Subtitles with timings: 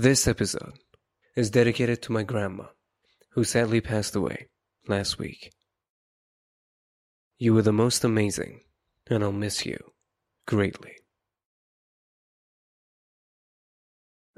[0.00, 0.74] This episode
[1.34, 2.66] is dedicated to my grandma,
[3.30, 4.46] who sadly passed away
[4.86, 5.50] last week.
[7.36, 8.60] You were the most amazing,
[9.10, 9.76] and I'll miss you
[10.46, 10.92] greatly.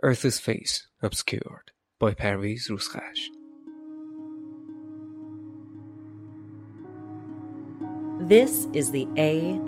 [0.02, 3.28] Earth's Face Obscured by Parviz Ruskash.
[8.26, 9.04] This is the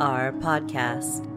[0.01, 1.32] AR Podcast.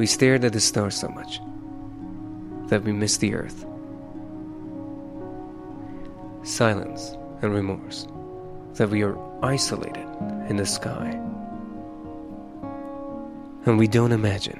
[0.00, 1.42] We stared at the stars so much
[2.70, 3.66] that we missed the earth.
[6.42, 8.06] Silence and remorse
[8.76, 10.06] that we are isolated
[10.48, 11.10] in the sky.
[13.66, 14.58] And we don't imagine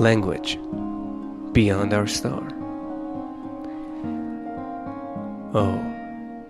[0.00, 0.58] language
[1.52, 2.42] beyond our star.
[5.54, 5.78] Oh,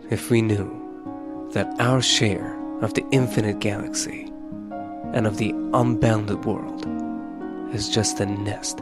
[0.09, 4.33] if we knew that our share of the infinite galaxy
[5.13, 7.00] and of the unbounded world
[7.73, 8.81] is just a nest,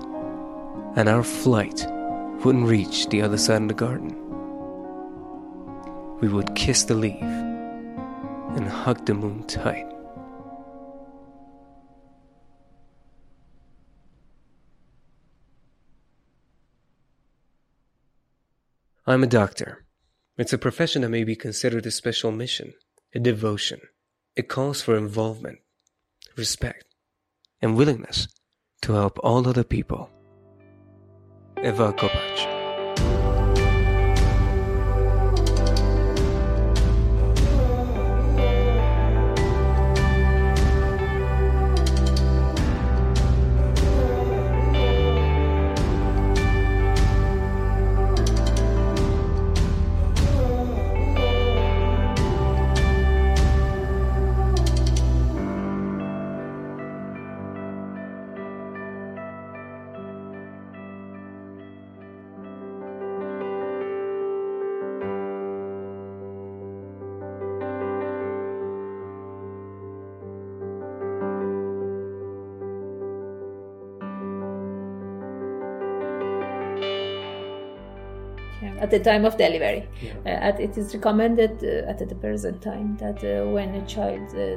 [0.97, 1.87] and our flight
[2.45, 4.17] wouldn't reach the other side of the garden.
[6.21, 9.87] We would kiss the leaf and hug the moon tight.
[19.07, 19.85] I'm a doctor.
[20.37, 22.75] It's a profession that may be considered a special mission,
[23.15, 23.81] a devotion.
[24.37, 25.59] It calls for involvement,
[26.37, 26.85] respect,
[27.61, 28.29] and willingness
[28.83, 30.11] to help all other people.
[31.63, 32.58] Eva Kopacz.
[78.63, 79.89] At the time of delivery.
[80.03, 80.13] Yeah.
[80.27, 84.29] Uh, at, it is recommended uh, at the present time that uh, when a child
[84.35, 84.57] uh,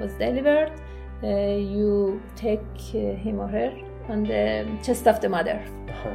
[0.00, 0.72] was delivered,
[1.22, 2.60] uh, you take
[2.94, 3.72] uh, him or her
[4.08, 5.62] on the chest of the mother.
[5.88, 6.10] Uh-huh.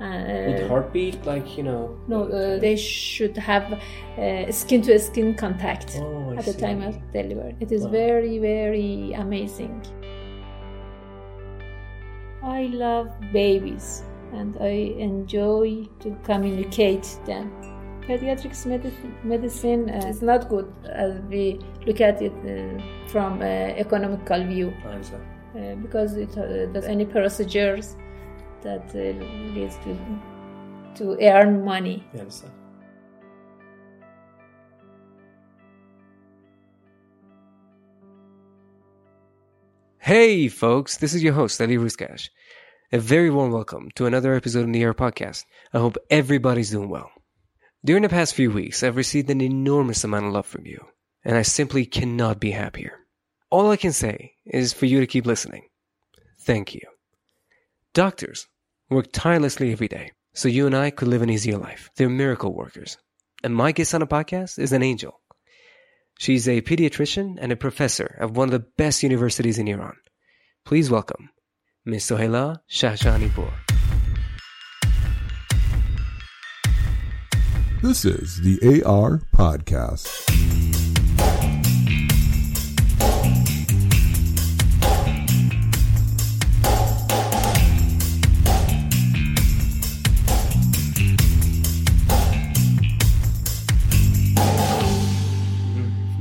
[0.00, 1.96] Uh, With heartbeat, like, you know.
[2.08, 3.80] no, uh, they should have
[4.50, 7.56] skin to skin contact Oh, I at the time of delivery.
[7.60, 7.90] It is Wow.
[7.90, 9.80] very, very amazing.
[12.42, 14.02] I love babies
[14.34, 17.50] and I enjoy to communicate them.
[18.06, 23.44] Pediatrics medicine, medicine uh, is not good as we look at it uh, from uh,
[23.44, 25.22] economical view I understand.
[25.56, 27.96] uh, because it uh, does any procedures
[28.62, 29.00] that uh,
[29.54, 29.96] leads to
[30.96, 32.04] to earn money.
[32.14, 32.52] I understand.
[39.98, 42.28] Hey, folks, this is your host, Ali Ruskash.
[42.92, 45.46] A very warm welcome to another episode of the Air Podcast.
[45.72, 47.10] I hope everybody's doing well.
[47.82, 50.84] During the past few weeks, I've received an enormous amount of love from you,
[51.24, 52.98] and I simply cannot be happier.
[53.50, 55.62] All I can say is for you to keep listening.
[56.40, 56.82] Thank you.
[57.94, 58.46] Doctors
[58.90, 61.90] work tirelessly every day so you and I could live an easier life.
[61.96, 62.98] They're miracle workers.
[63.42, 65.20] And my guest on the podcast is an angel.
[66.18, 69.96] She's a pediatrician and a professor at one of the best universities in Iran.
[70.66, 71.30] Please welcome
[71.86, 72.04] Ms.
[72.06, 73.52] Soheila Shahshahanipour.
[77.82, 80.08] This is the AR Podcast.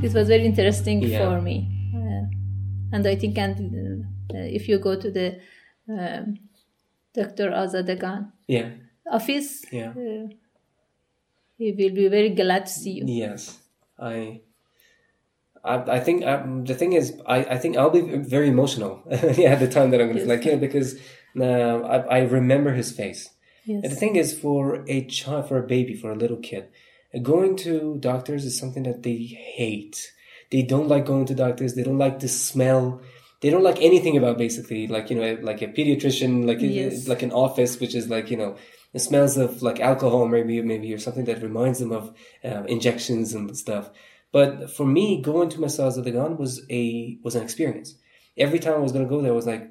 [0.03, 1.19] It was very interesting Yeah.
[1.23, 1.57] for me,
[1.95, 2.23] uh,
[2.95, 3.55] and I think, and
[4.33, 5.27] uh, if you go to the
[5.89, 6.37] um,
[7.13, 7.51] Dr.
[7.51, 8.69] Azadagan Yeah.
[9.09, 9.91] office, Yeah.
[9.91, 10.27] uh,
[11.57, 13.05] he will be very glad to see you.
[13.07, 13.59] Yes,
[13.99, 14.41] I.
[15.63, 19.01] I, I think um, the thing is, I, I think I'll be very emotional
[19.37, 20.27] yeah, at the time that I'm going to Yes.
[20.27, 20.99] like yeah because
[21.39, 21.43] uh,
[21.93, 23.29] I, I remember his face.
[23.65, 26.67] And the thing is, for a child, for a baby, for a little kid,
[27.21, 30.11] going to doctors is something that they hate.
[30.51, 31.73] They don't like going to doctors.
[31.75, 33.01] They don't like the smell.
[33.43, 37.21] They don't like anything about basically like you know like a pediatrician, like a- like
[37.23, 38.55] an office, which is like you know
[38.93, 43.33] it smells of like alcohol, maybe maybe or something that reminds them of uh, injections
[43.33, 43.89] and stuff.
[44.31, 47.95] But for me, going to Massage of the Gun was a was an experience.
[48.37, 49.69] Every time I was going to go there, I was like,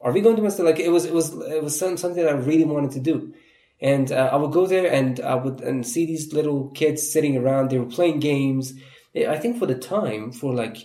[0.00, 0.64] are we going to Massage?
[0.64, 3.34] Like it was it was it was some, something that I really wanted to do.
[3.80, 7.36] And uh, I would go there and I would and see these little kids sitting
[7.36, 7.70] around.
[7.70, 8.74] They were playing games.
[9.16, 10.76] I think for the time, for like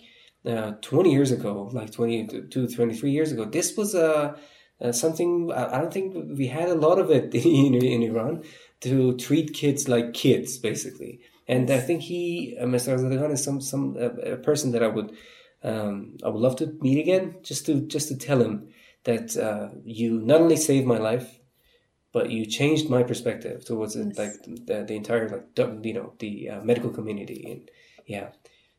[0.46, 4.38] uh, 20 years ago, like 22, 23 years ago, this was uh,
[4.82, 8.44] uh, something I, don't think we had a lot of it in, in Iran
[8.82, 11.22] to treat kids like kids, basically.
[11.48, 12.98] And I think he, uh, Mr.
[12.98, 15.16] Azadgan, is some some uh, a person that I would
[15.64, 18.70] um, I would love to meet again, just to just to tell him
[19.04, 21.40] that uh, you not only saved my life,
[22.12, 24.18] but you changed my perspective towards it, Yes.
[24.18, 24.34] like
[24.66, 27.72] the, the entire like you know the uh, medical community and
[28.06, 28.30] yeah.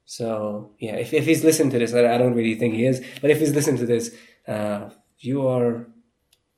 [0.06, 3.04] So yeah, if, if he's listened to this, I, I don't really think he is,
[3.20, 4.14] but if he's listened to this,
[4.46, 5.86] uh, you are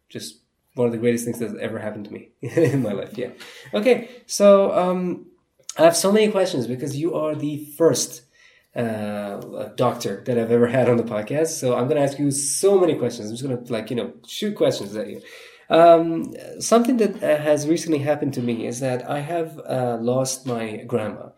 [0.09, 0.41] just
[0.75, 3.17] one of the greatest things that's ever happened to me in my life.
[3.17, 3.31] Yeah.
[3.73, 5.27] Okay, so um,
[5.79, 8.23] I have so many questions because you are the first
[8.75, 11.59] uh, doctor that I've ever had on the podcast.
[11.59, 13.31] So I'm going to ask you so many questions.
[13.31, 15.23] I'm just going to like you know shoot questions at you.
[15.71, 20.47] Um, something that uh, has recently happened to me is that I have uh, lost
[20.47, 21.31] my grandma,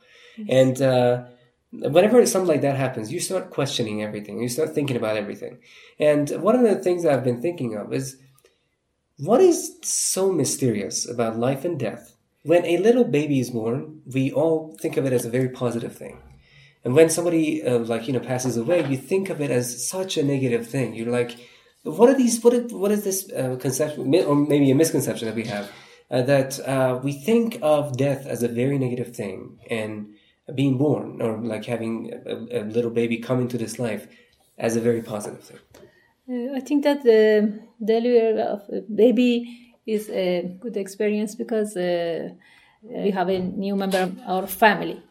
[0.48, 1.24] and uh,
[1.72, 4.40] whenever something like that happens, you start questioning everything.
[4.40, 5.58] You start thinking about everything.
[5.98, 8.16] And one of the things that I've been thinking of is
[9.18, 12.14] what is so mysterious about life and death?
[12.44, 15.94] When a little baby is born, we all think of it as a very positive
[15.94, 16.22] thing.
[16.84, 20.16] And when somebody uh, like you know passes away, you think of it as such
[20.16, 20.94] a negative thing.
[20.94, 21.36] You're like,
[21.82, 22.42] what are these?
[22.42, 25.70] What is, what is this uh, conception, or maybe a misconception that we have
[26.10, 30.14] uh, that uh, we think of death as a very negative thing, and
[30.54, 34.08] being born or like having a, a little baby come into this life
[34.58, 35.58] as a very positive thing.
[36.30, 42.30] Uh, I think that the delivery of a baby is a good experience because uh,
[42.82, 45.02] we have a new member of our family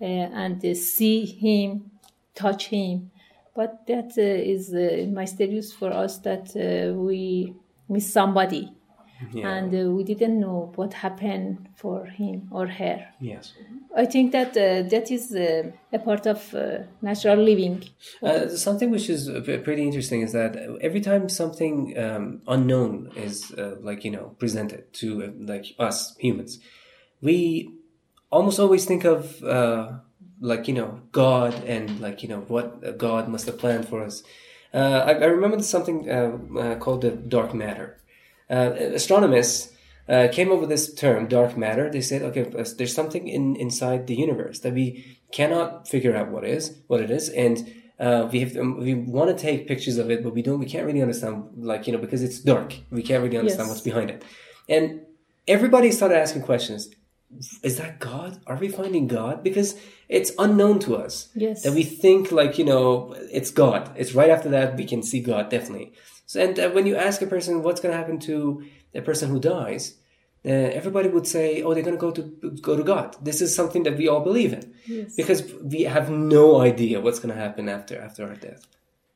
[0.00, 1.90] uh, and uh, see him,
[2.34, 3.10] touch him.
[3.54, 7.54] But that uh, is uh, mysterious for us that uh, we
[7.88, 8.75] miss somebody
[9.32, 9.48] Yeah.
[9.48, 13.06] and uh, we didn't know what happened for him or her.
[13.20, 13.52] yes.
[13.96, 17.82] I think that uh, that is uh, a part of uh, natural living.
[18.22, 19.30] Uh, something which is
[19.64, 24.92] pretty interesting is that every time something um, unknown is uh, like you know presented
[25.00, 26.58] to uh, like us humans,
[27.22, 27.72] we
[28.30, 29.92] almost always think of uh,
[30.40, 34.22] like you know God and like you know what God must have planned for us.
[34.74, 37.98] Uh, I, I remember something uh, uh, called the dark matter.
[38.48, 39.72] Uh, astronomers
[40.08, 41.90] uh, came up with this term, dark matter.
[41.90, 46.30] They said, okay, uh, there's something in inside the universe that we cannot figure out
[46.30, 49.98] what is, what it is, and uh, we have um, we want to take pictures
[49.98, 50.60] of it, but we don't.
[50.60, 52.74] We can't really understand, like you know, because it's dark.
[52.90, 53.70] We can't really understand Yes.
[53.70, 54.22] what's behind it.
[54.68, 55.00] And
[55.48, 56.90] everybody started asking questions.
[57.62, 58.38] Is that God?
[58.46, 59.42] Are we finding God?
[59.42, 59.74] Because
[60.08, 61.28] it's unknown to us.
[61.34, 61.62] Yes.
[61.64, 63.90] That we think like you know it's God.
[63.96, 65.92] It's right after that we can see God definitely.
[66.26, 68.64] So, and uh, when you ask a person what's going to happen to
[68.94, 69.94] a person who dies,
[70.44, 72.22] uh, everybody would say, "Oh, they're going to go to
[72.60, 75.14] go to God." This is something that we all believe in Yes.
[75.16, 78.62] because we have no idea what's going to happen after after our death.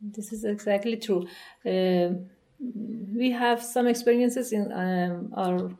[0.00, 1.22] This is exactly true.
[1.66, 2.30] Um
[3.22, 5.70] we have some experiences in um, our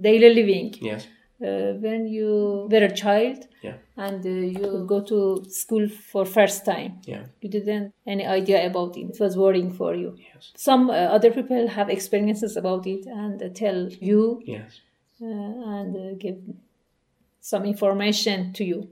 [0.00, 0.74] daily living.
[0.80, 1.06] Yes.
[1.42, 3.76] Uh, when you were a child Yeah.
[3.96, 7.24] and uh, you go to school for first time, Yeah.
[7.40, 9.06] you didn't any idea about it.
[9.10, 10.14] It was worrying for you.
[10.16, 10.52] Yes.
[10.56, 14.80] Some uh, other people have experiences about it and tell you Yes.
[15.20, 15.26] uh,
[15.78, 16.38] and uh, give
[17.40, 18.88] some information to you.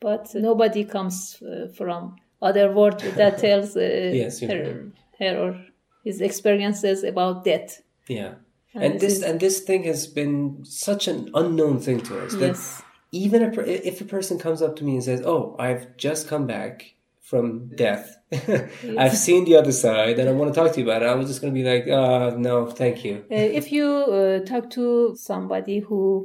[0.00, 3.80] But nobody comes uh, from other world that tells uh,
[4.12, 5.60] Yes, her, her or
[6.04, 7.80] his experiences about death.
[8.08, 8.34] Yeah.
[8.74, 12.12] And And this this is- and this thing has been such an unknown thing to
[12.24, 12.82] us that Yes.
[13.12, 16.46] even a, if a person comes up to me and says, "Oh, I've just come
[16.46, 18.16] back from death.
[18.98, 21.14] I've seen the other side, and I want to talk to you about it," I
[21.14, 24.70] was just going to be like, "Uh, no, thank you." Uh, if you uh, talk
[24.70, 26.24] to somebody who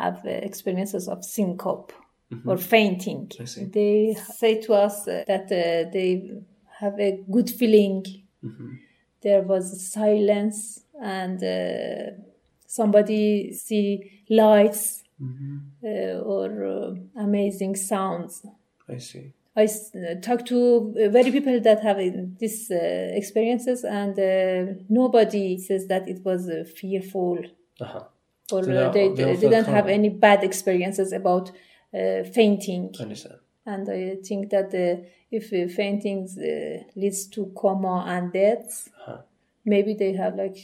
[0.00, 1.92] have uh, experiences of syncope
[2.46, 3.30] or fainting,
[3.72, 6.32] they say to us uh, that uh, they
[6.80, 8.04] have a good feeling.
[9.22, 12.10] There was silence and uh,
[12.66, 15.02] somebody see lights
[15.84, 18.44] uh, or uh, amazing sounds.
[18.88, 19.32] I see.
[19.56, 21.98] I uh, talk to uh, very people that have
[22.38, 27.38] these uh, experiences, and uh, nobody says that it was uh, fearful
[27.80, 28.04] Uh-huh.
[28.52, 32.22] or So they they, they all they feel didn't have any bad experiences about uh,
[32.36, 32.90] fainting.
[32.98, 33.38] I understand.
[33.66, 39.18] And I think that uh, if uh, fainting uh, leads to coma and death, Uh-huh.
[39.64, 40.58] maybe they have like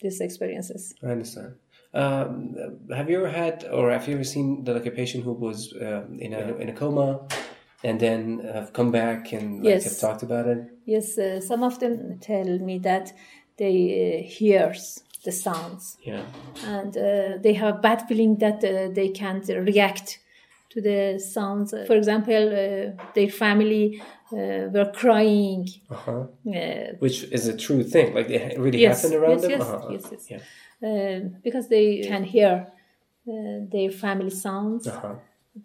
[0.00, 0.94] these experiences.
[1.02, 1.54] I understand.
[1.94, 2.56] Um,
[2.94, 5.72] have you ever had, or have you ever seen the, like a patient who was
[5.80, 7.26] um, in a in a coma,
[7.82, 9.84] and then have come back and like, Yes.
[9.84, 10.58] have talked about it?
[10.84, 13.12] Yes, uh, some of them tell me that
[13.56, 13.76] they
[14.22, 16.24] uh, hears the sounds Yeah.
[16.64, 20.20] and uh, they have a bad feeling that uh, they can't react
[20.76, 21.70] to the sounds.
[21.86, 23.84] For example, uh, their family
[24.32, 25.66] uh, were crying.
[25.90, 26.22] Uh huh.
[26.46, 28.14] Uh, Which is a true thing.
[28.14, 29.50] Like it really Yes, happened around yes, them.
[29.50, 29.88] yes, uh-huh.
[29.94, 30.42] yes, yes.
[30.82, 31.18] Yeah.
[31.42, 32.52] because they can hear
[33.28, 35.14] uh, their family sounds, Uh huh.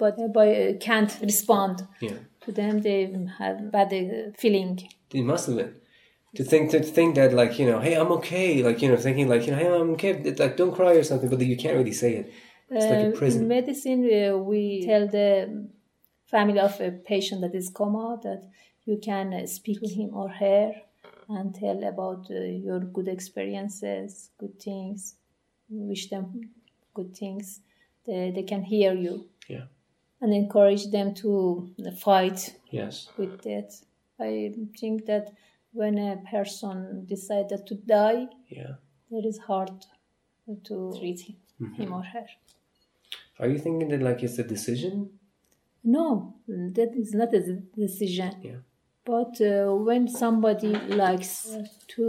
[0.03, 2.19] but uh, by, uh, can't respond Yeah.
[2.45, 2.81] to them.
[2.81, 2.99] They
[3.39, 4.73] have bad uh, feeling.
[5.13, 5.73] It must have been.
[6.37, 8.63] To think to think that like you know, hey, I'm okay.
[8.67, 10.13] Like you know, thinking like you know, hey, I'm okay.
[10.43, 12.27] Like don't cry or something, but you can't really say it.
[12.73, 13.41] It's like a Uh, prison.
[13.43, 15.67] In medicine, uh, we tell the
[16.25, 18.41] family of a patient that is coma that
[18.85, 20.73] you can uh, speak to him or her
[21.27, 22.35] and tell about uh,
[22.67, 25.15] your good experiences, good things,
[25.69, 26.25] wish them
[26.93, 27.61] good things.
[28.05, 29.65] They, they can hear you Yeah.
[30.21, 33.09] and encourage them to fight Yes.
[33.17, 33.83] with death.
[34.19, 35.33] I think that
[35.73, 38.75] when a person decided to die, Yeah.
[39.11, 39.71] it is hard
[40.63, 41.81] to treat him, Mm-hmm.
[41.81, 42.25] him or her.
[43.41, 45.09] Are you thinking that like it's a decision?
[45.83, 47.41] No, that is not a
[47.75, 48.31] decision.
[48.43, 48.59] Yeah.
[49.03, 51.49] But uh, when somebody likes
[51.95, 52.03] to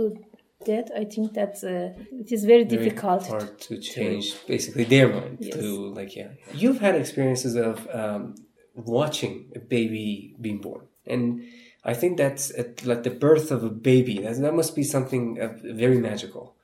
[0.66, 3.26] that, I think that uh, it is very, Very difficult.
[3.26, 5.54] hard to change basically their mind Yes.
[5.56, 6.28] to like yeah.
[6.54, 8.34] You've had experiences of um,
[8.74, 11.42] watching a baby being born, and
[11.82, 14.18] I think that's at, like the birth of a baby.
[14.18, 16.54] That that must be something uh, very magical.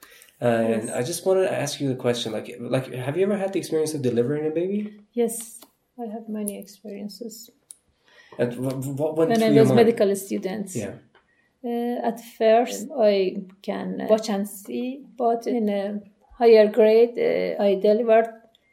[0.40, 0.96] Uh, And Yes.
[1.00, 3.58] I just wanted to ask you the question, like, like, have you ever had the
[3.58, 4.80] experience of delivering a baby?
[5.12, 5.60] Yes,
[5.98, 7.50] I have many experiences.
[8.38, 10.94] And what, what went When I was medical student, Yeah.
[11.64, 13.14] uh, at first I
[13.62, 16.00] can watch and see, but in a
[16.38, 18.28] higher grade, uh, I delivered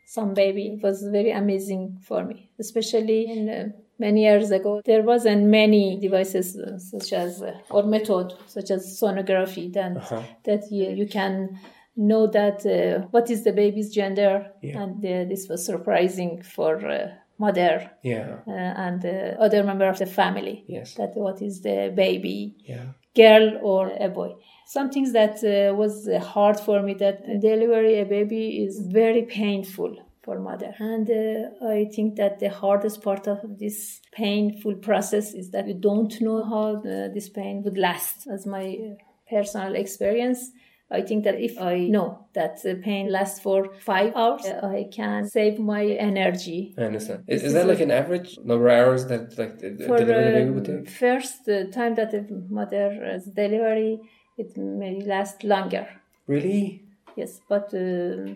[0.05, 0.65] some baby.
[0.75, 4.81] It was very amazing for me, especially in uh, many years ago.
[4.85, 10.21] There wasn't many devices uh, such as uh, or method such as sonography that Uh-huh.
[10.43, 11.57] that you, you can
[11.95, 14.81] know that uh, what is the baby's gender, Yeah.
[14.83, 18.39] and uh, this was surprising for uh, mother Yeah.
[18.47, 18.51] uh,
[18.87, 20.63] and uh, other member of the family.
[20.67, 20.95] Yes.
[20.95, 22.87] That what is the baby, Yeah.
[23.15, 24.31] girl or a boy.
[24.67, 29.91] Some things that uh, was hard for me that delivery a baby is very painful
[30.25, 35.51] for mother and uh, i think that the hardest part of this painful process is
[35.51, 38.95] that you don't know how uh, this pain would last as my uh,
[39.29, 40.51] personal experience
[40.91, 44.87] I think that if I know that the pain lasts for five hours, uh, I
[44.91, 47.23] can save my energy I understand.
[47.27, 50.27] Is, is that like an average number of hours that like the, the for delivering
[50.27, 50.89] a baby would take?
[50.89, 53.99] first uh, time that the mother mother's delivery
[54.37, 55.87] it may last longer
[56.27, 56.83] Really?
[57.15, 58.33] yes but uh,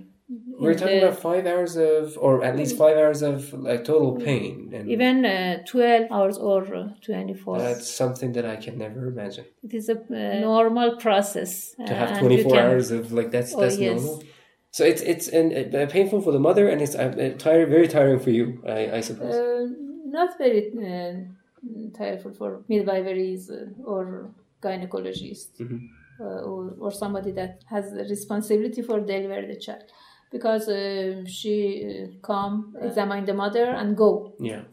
[0.60, 4.72] We're talking about five hours of, or at least five hours of like total pain,
[4.76, 9.46] and even uh, 12 hours or uh, 24 that's something that I can never imagine.
[9.64, 13.56] it is a uh, normal process To have twenty four can- hours of like that's
[13.56, 13.96] Oh, that's yes.
[13.96, 14.24] normal.
[14.72, 17.88] So it's it's and uh, painful for the mother, and it's uh, uh, tiring, very
[17.88, 19.34] tiring for you, I, I suppose.
[19.36, 19.66] uh,
[20.18, 21.14] not very uh,
[21.98, 24.30] tiresome for midwiferys uh, or
[24.62, 25.80] gynecologists Mhm.
[26.20, 29.86] uh, or, or somebody that has the responsibility for deliver the child
[30.32, 31.56] because uh, she
[31.86, 34.34] uh, come examine the mother and go.
[34.40, 34.64] Yeah,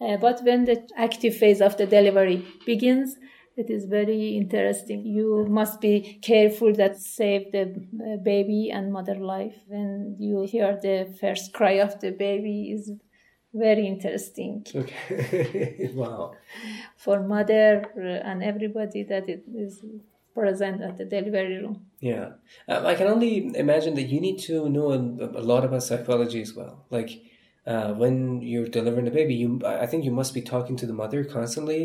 [0.00, 3.16] Uh, but when the active phase of the delivery begins,
[3.56, 5.04] it is very interesting.
[5.04, 9.56] You must be careful that save the uh, baby and mother life.
[9.66, 12.92] When you hear the first cry of the baby is
[13.52, 14.64] very interesting.
[14.74, 16.36] Okay, wow,
[16.96, 17.84] for mother
[18.24, 19.82] and everybody that it is
[20.40, 21.76] present at the delivery room.
[22.12, 22.26] yeah.
[22.72, 23.32] Um, I can only
[23.64, 24.98] imagine that you need to know a,
[25.42, 27.10] a lot about psychology as well, like.
[27.66, 29.48] Uh, when you're delivering a baby, you
[29.84, 31.82] I think you must be talking to the mother constantly,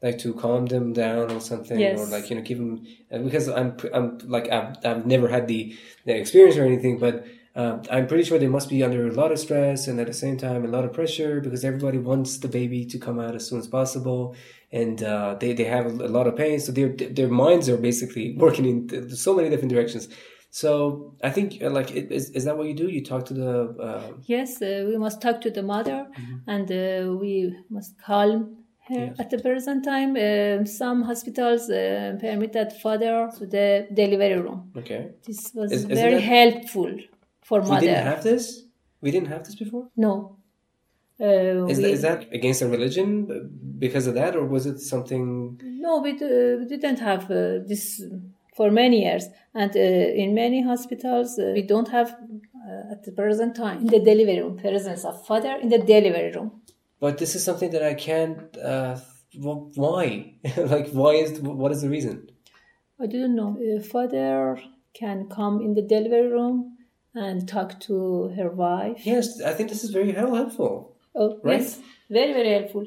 [0.00, 1.98] like to calm them down or something, Yes.
[1.98, 2.72] or like you know give them
[3.12, 5.60] uh, because I'm I'm like I've, I've never had the,
[6.06, 7.14] the experience or anything, but
[7.56, 10.12] uh, I'm pretty sure they must be under a lot of stress and at the
[10.24, 13.48] same time a lot of pressure because everybody wants the baby to come out as
[13.48, 14.34] soon as possible,
[14.80, 18.26] and uh, they they have a, lot of pain, so their their minds are basically
[18.44, 20.08] working in so many different directions.
[20.50, 22.88] So I think uh, like is is that what you do?
[22.96, 23.52] You talk to the
[23.88, 24.02] uh,
[24.34, 26.50] Yes, uh, we must talk to the mother Mm-hmm.
[26.54, 27.32] and uh, we
[27.76, 28.38] must calm
[28.88, 29.04] her.
[29.18, 34.60] At the present time, uh, some hospitals uh, permit that father to the delivery room.
[34.80, 35.00] okay.
[35.26, 36.92] This was Is- very that- helpful
[37.46, 38.44] for We didn't have this.
[39.04, 39.86] We didn't have this before.
[39.96, 40.14] no.
[41.18, 43.34] Uh, Is, we- that, is that against the religion uh,
[43.78, 45.58] because of that, or was it something?
[45.86, 48.02] No, we, d- we didn't have uh, this
[48.56, 49.24] for many years,
[49.54, 49.80] and uh,
[50.22, 52.08] in many hospitals uh, we don't have
[52.68, 56.32] uh, at the present time in the delivery room presence of father in the delivery
[56.36, 56.50] room.
[57.00, 58.54] But this is something that I can't.
[58.58, 58.96] Uh,
[59.34, 60.34] why?
[60.74, 62.28] like, why is what is the reason?
[63.00, 63.56] I don't know.
[63.56, 64.60] Uh, father
[64.92, 66.75] can come in the delivery room
[67.16, 69.04] and talk to her wife.
[69.06, 70.96] Yes, I think this is very helpful.
[71.14, 71.60] Oh, Right.
[71.60, 71.80] yes,
[72.10, 72.84] very very helpful.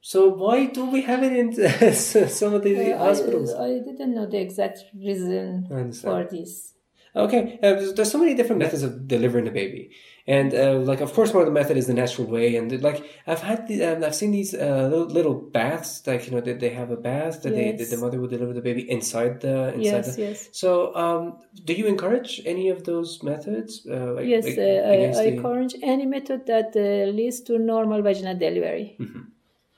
[0.00, 1.48] So why do we have it in
[2.40, 3.52] some of the Uh, hospitals?
[3.54, 6.74] I, I didn't know the exact reason for this.
[7.14, 9.90] Okay, uh, there's, there's so many different methods of delivering a baby,
[10.26, 13.04] and uh, like of course one of the method is the natural way, and like
[13.26, 16.52] I've had the, um, I've seen these uh, little, little baths, like you know they,
[16.54, 19.74] they have a bath that they that the mother would deliver the baby inside the
[19.74, 20.22] inside Yes, the.
[20.22, 20.48] yes.
[20.52, 23.86] So, um, do you encourage any of those methods?
[23.86, 27.58] Uh, like- Yes, like uh, I, I the- encourage any method that uh, leads to
[27.58, 28.96] normal vaginal delivery,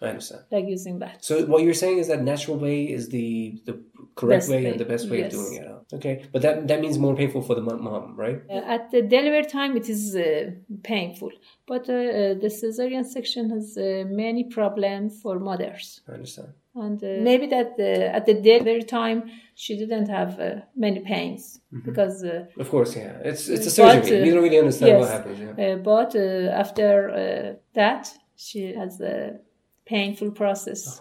[0.02, 0.42] I understand.
[0.50, 1.18] like using bath.
[1.20, 3.74] So what you're saying is that natural way is the the
[4.14, 5.35] correct Best way, way, and the best way yes.
[5.35, 5.94] of doing it.
[5.97, 8.40] Okay, but that that means more painful for the mom, right?
[8.50, 10.50] Uh, at the delivery time, it is uh,
[10.83, 11.30] painful,
[11.66, 16.00] but uh, uh, the cesarean section has uh, many problems for mothers.
[16.09, 16.49] I understand.
[16.76, 21.61] And uh, maybe that uh, at the delivery time, she didn't have uh, many pains
[21.85, 23.12] because, uh, Of course, yeah.
[23.30, 24.23] It's it's a But, surgery.
[24.23, 25.38] uh, you don't really understand what happens.
[25.38, 25.64] Yeah.
[25.64, 28.02] uh, but uh, after uh, that,
[28.37, 29.38] she has a
[29.87, 31.00] painful process.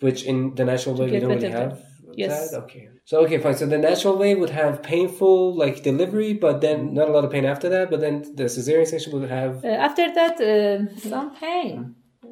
[0.00, 1.68] Which in the natural way we get don't really better.
[1.70, 1.78] have.
[2.16, 2.50] Yes.
[2.50, 2.62] That?
[2.64, 2.88] Okay.
[3.04, 3.54] So okay, fine.
[3.54, 7.30] So the natural way would have painful like delivery, but then not a lot of
[7.30, 7.90] pain after that.
[7.90, 9.64] But then the cesarean section would have.
[9.64, 11.94] Uh, after that, uh, some pain,
[12.24, 12.28] uh,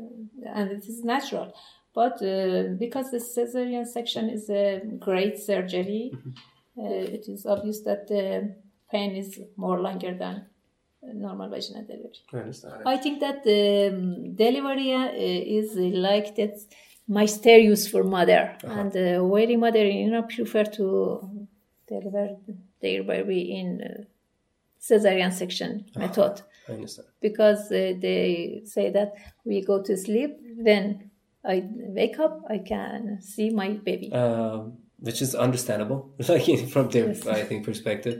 [0.54, 1.52] and it is natural.
[1.94, 6.12] But uh, because the cesarean section is a great surgery,
[6.78, 6.84] uh,
[7.16, 8.54] it is obvious that the
[8.90, 10.46] pain is more longer than
[11.02, 12.12] normal vaginal delivery.
[12.32, 12.74] I understand.
[12.86, 16.58] I think that the um, delivery uh, is like that
[17.20, 18.42] mysterious for mother,
[18.78, 20.84] and uh, very mother you know prefer to
[21.92, 22.24] deliver
[22.82, 24.02] their baby in uh,
[24.80, 26.34] cesarean section method
[26.68, 27.08] I understand.
[27.20, 29.10] because uh, they say that
[29.44, 30.30] we go to sleep
[30.68, 31.10] then
[31.44, 31.56] I
[31.98, 33.00] wake up I can
[33.32, 34.12] see my baby.
[34.12, 34.60] Um,
[35.06, 37.26] which is understandable, like from their Yes.
[37.26, 38.16] I think perspective.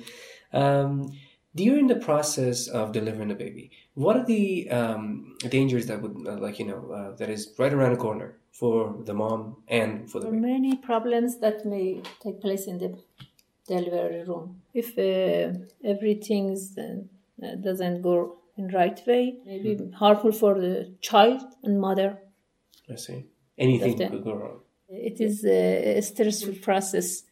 [0.53, 1.13] Um,
[1.55, 6.37] during the process of delivering a baby, what are the um, dangers that would uh,
[6.39, 10.19] like you know uh, that is right around the corner for the mom and for
[10.21, 10.53] the There baby?
[10.53, 12.99] many problems that may take place in the
[13.67, 14.63] delivery room.
[14.75, 21.81] If uh, everything uh, doesn't go in right way, maybe harmful for the child and
[21.81, 22.19] mother.
[22.91, 23.27] I see.
[23.59, 24.61] Anything could go wrong.
[24.89, 27.23] It is a stressful process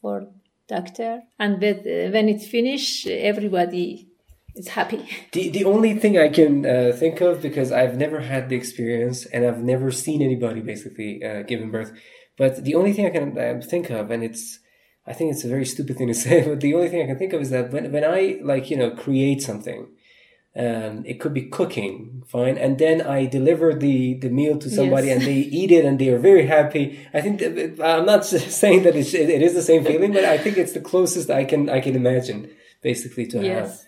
[0.00, 0.28] for
[0.68, 4.08] doctor, and with, uh, when it finished, everybody
[4.54, 5.08] is happy.
[5.32, 9.26] The, the only thing I can uh, think of because I've never had the experience
[9.26, 11.92] and I've never seen anybody basically uh, giving birth,
[12.36, 14.60] but the only thing I can uh, think of, and it's,
[15.06, 17.18] I think it's a very stupid thing to say, but the only thing I can
[17.18, 19.88] think of is that when when I like you know create something,
[20.56, 25.08] um, it could be cooking, fine, and then I deliver the the meal to somebody
[25.08, 25.16] Yes.
[25.18, 26.84] and they eat it and they are very happy.
[27.12, 28.24] I think that, I'm not
[28.60, 31.44] saying that it's, it is the same feeling, but I think it's the closest I
[31.44, 32.50] can I can imagine
[32.82, 33.80] basically to have.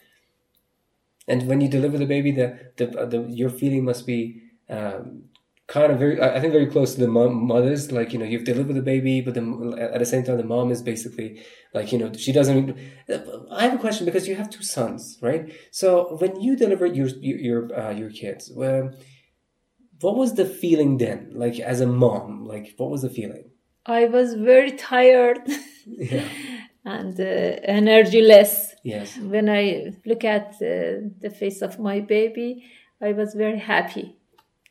[1.29, 5.26] And when you deliver the baby, the the, the your feeling must be um,
[5.67, 6.21] kind of very.
[6.21, 7.91] I think very close to the mom, mothers.
[7.93, 10.71] Like you know, you've delivered the baby, but then at the same time, the mom
[10.71, 11.43] is basically
[11.75, 12.77] like you know she doesn't.
[13.51, 15.53] I have a question because you have two sons, right?
[15.71, 18.93] So when you delivered your your your, uh, your kids, well,
[20.01, 21.33] what was the feeling then?
[21.35, 23.51] Like as a mom, like what was the feeling?
[23.87, 25.39] I was very tired
[25.87, 26.29] Yeah.
[26.85, 28.71] and uh, energyless.
[28.83, 29.17] Yes.
[29.19, 32.65] When I look at uh, the face of my baby,
[33.01, 34.17] I was very happy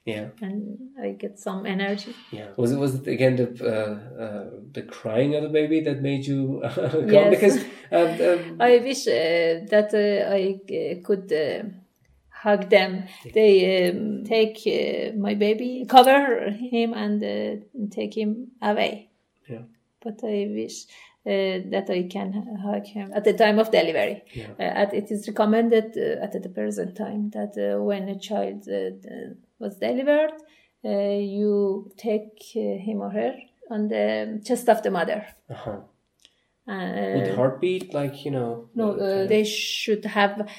[0.05, 0.27] Yeah.
[0.39, 2.15] and I get some energy.
[2.31, 2.49] Yeah.
[2.57, 6.27] Was it was it again the uh, uh, the crying of the baby that made
[6.27, 7.09] you come?
[7.09, 7.29] Yes.
[7.31, 7.57] Because
[7.91, 11.63] um, um, I wish uh, that uh, I uh, could uh,
[12.29, 13.05] hug them.
[13.33, 19.09] They um, take uh, my baby, cover him, and uh, take him away.
[19.47, 19.63] Yeah.
[20.03, 20.85] But I wish
[21.25, 22.31] uh, that I can
[22.63, 24.21] hug him at the time of delivery.
[24.33, 24.51] Yeah.
[24.59, 28.67] At, it is recommended uh, at the present time that uh, when a child
[29.59, 30.31] was delivered,
[30.83, 33.35] uh, you take uh, him or her
[33.71, 35.79] on the chest of the mother uh-huh.
[36.67, 38.69] With Uh, heartbeat, like you know.
[38.73, 40.49] no, uh, they should have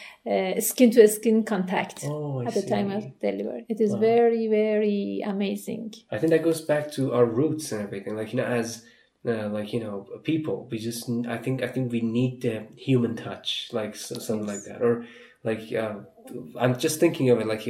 [0.60, 3.66] skin to skin contact Oh, at the time of delivery.
[3.68, 3.98] It is Wow.
[4.00, 5.94] very, very amazing.
[6.12, 8.14] I think that goes back to our roots and everything.
[8.16, 8.84] Like you know, as
[9.26, 13.16] uh, like you know, people, we just I think I think we need the human
[13.16, 15.04] touch, like so, something like that, or
[15.46, 15.94] like uh,
[16.58, 17.62] I'm just thinking of it like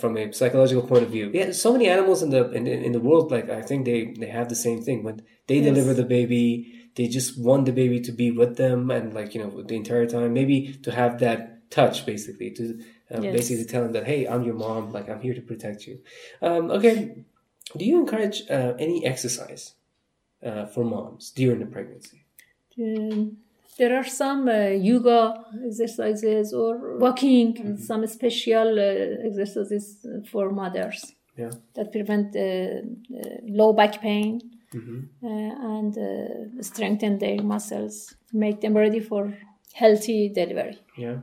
[0.00, 1.30] from a psychological point of view.
[1.32, 4.26] Yeah, so many animals in the in, in the world, like I think they they
[4.38, 5.64] have the same thing when they Yes.
[5.70, 6.78] deliver the baby.
[6.94, 10.06] They just want the baby to be with them and like you know the entire
[10.06, 10.34] time.
[10.34, 12.64] Maybe to have that touch, basically to
[13.10, 13.32] uh, Yes.
[13.38, 14.92] basically tell them that hey, I'm your mom.
[14.92, 16.00] Like I'm here to protect you.
[16.42, 17.24] Um, okay,
[17.78, 19.72] do you encourage uh, any exercise
[20.48, 22.18] uh, for moms during the pregnancy?
[22.78, 23.38] Um,
[23.78, 31.14] there are some uh, yoga exercises or walking, and some special uh, exercises for mothers
[31.36, 31.50] Yeah.
[31.74, 34.40] that prevent uh, uh, low back pain
[34.72, 39.32] hmm uh, and uh, strengthen their muscles, make them ready for
[39.72, 40.78] healthy delivery.
[40.96, 41.18] Yeah.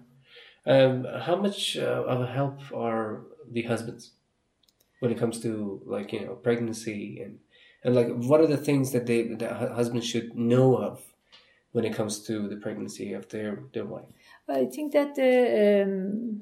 [0.66, 4.12] Um, how much uh, of a help are the husbands
[5.00, 7.40] when it comes to like you know pregnancy and
[7.84, 11.02] and like what are the things that they that hu- husbands should know of
[11.72, 14.06] when it comes to the pregnancy of their their wife?
[14.48, 16.42] I think that the um,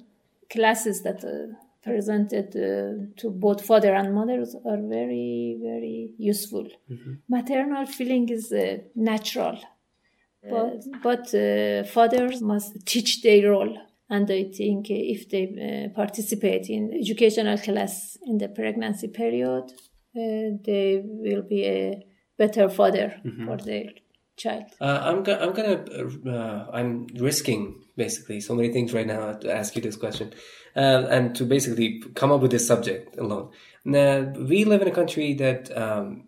[0.49, 1.53] classes that uh,
[1.87, 6.67] presented uh, to both father and mothers are very, very useful.
[7.29, 9.57] Maternal feeling is uh, natural,
[10.49, 13.77] but, but uh, fathers must teach their role.
[14.09, 19.65] And I think if they uh, participate in educational class in the pregnancy period,
[20.15, 22.05] uh, they will be a
[22.37, 23.89] better father for their
[24.37, 24.65] child.
[24.79, 25.83] Uh, I'm go- I'm gonna
[26.29, 30.33] uh, I'm risking basically so many things right now to ask you this question,
[30.75, 33.49] uh, and to basically come up with this subject alone.
[33.83, 36.27] Now, we live in a country that um,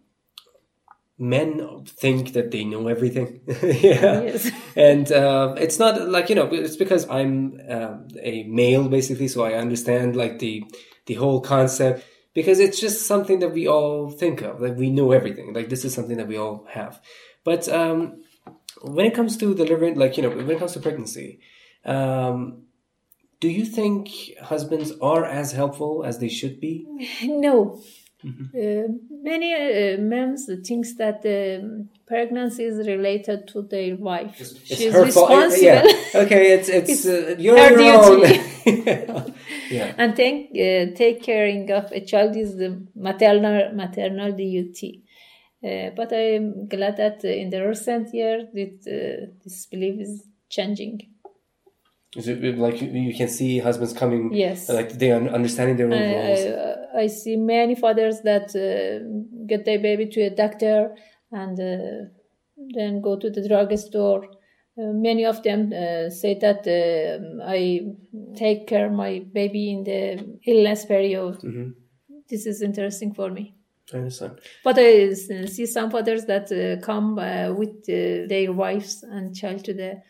[1.17, 3.41] men think that they know everything.
[3.63, 4.51] yeah, Yes.
[4.75, 9.43] and uh, it's not like you know it's because I'm uh, a male basically, so
[9.43, 10.63] I understand like the
[11.05, 15.11] the whole concept because it's just something that we all think of like we know
[15.11, 17.01] everything like this is something that we all have
[17.43, 18.21] but um,
[18.81, 21.39] when it comes to delivering like you know when it comes to pregnancy
[21.85, 22.63] um,
[23.39, 24.09] do you think
[24.43, 26.85] husbands are as helpful as they should be
[27.23, 27.81] No.
[28.21, 28.47] Mm-hmm.
[28.53, 28.87] Uh,
[29.23, 34.35] many uh, men thinks that um, pregnancy is related to their wife.
[34.65, 35.83] She's her fault responsible yeah
[36.15, 38.41] okay it's it's, It's uh, you're her your duty.
[38.67, 39.33] own
[39.69, 45.03] yeah and take uh, take caring of a child is the maternal maternal duty.
[45.61, 50.23] Uh, but I'm glad that uh, in the recent year that uh, this belief is
[50.49, 51.01] changing.
[52.15, 54.67] Is it like you, can see husbands coming Yes.
[54.69, 56.39] like they are understanding their own I, roles
[56.95, 59.05] I, I see many fathers that uh,
[59.45, 60.95] get their baby to a doctor
[61.31, 62.09] and uh,
[62.73, 64.25] then go to the drugstore.
[64.77, 66.65] Uh, many of them uh, say that
[67.45, 67.81] I
[68.35, 71.41] take care of my baby in the illness period.
[71.43, 71.73] Mhm.
[72.29, 73.58] This is interesting for me.
[73.93, 79.03] I understand But I see some fathers that uh, come uh, with uh, their wives
[79.03, 80.01] and child to the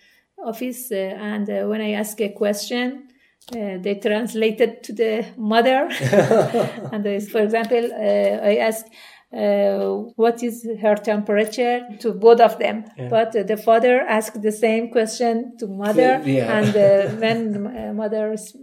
[0.45, 3.07] office, uh, and uh, when I ask a question,
[3.51, 5.89] uh, they translate it to the mother.
[6.93, 8.85] and for example, uh, I ask,
[9.33, 9.79] uh,
[10.15, 12.85] "What is her temperature?" to both of them.
[13.09, 16.57] But uh, the father asked the same question to mother, Yeah.
[16.57, 18.55] and uh, when the uh, mother res-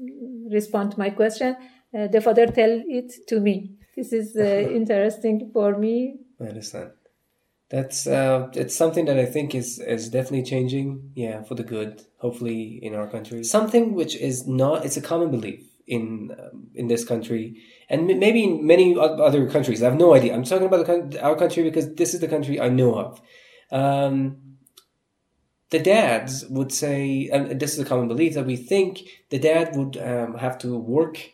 [0.50, 1.56] respond to my question,
[1.94, 3.76] uh, the father tell it to me.
[3.96, 6.18] This is uh, interesting for me.
[6.40, 6.90] I understand.
[7.68, 11.10] That's uh, it's something that I think is is definitely changing.
[11.14, 12.02] Yeah, for the good.
[12.18, 14.84] Hopefully, in our country, something which is not.
[14.84, 19.48] It's a common belief in um, in this country, and m- maybe in many other
[19.50, 19.82] countries.
[19.82, 20.34] I have no idea.
[20.34, 23.20] I'm talking about the, coun- our country because this is the country I know of.
[23.72, 24.56] Um,
[25.70, 29.74] the dads would say, and this is a common belief that we think the dad
[29.76, 31.32] would um, have to work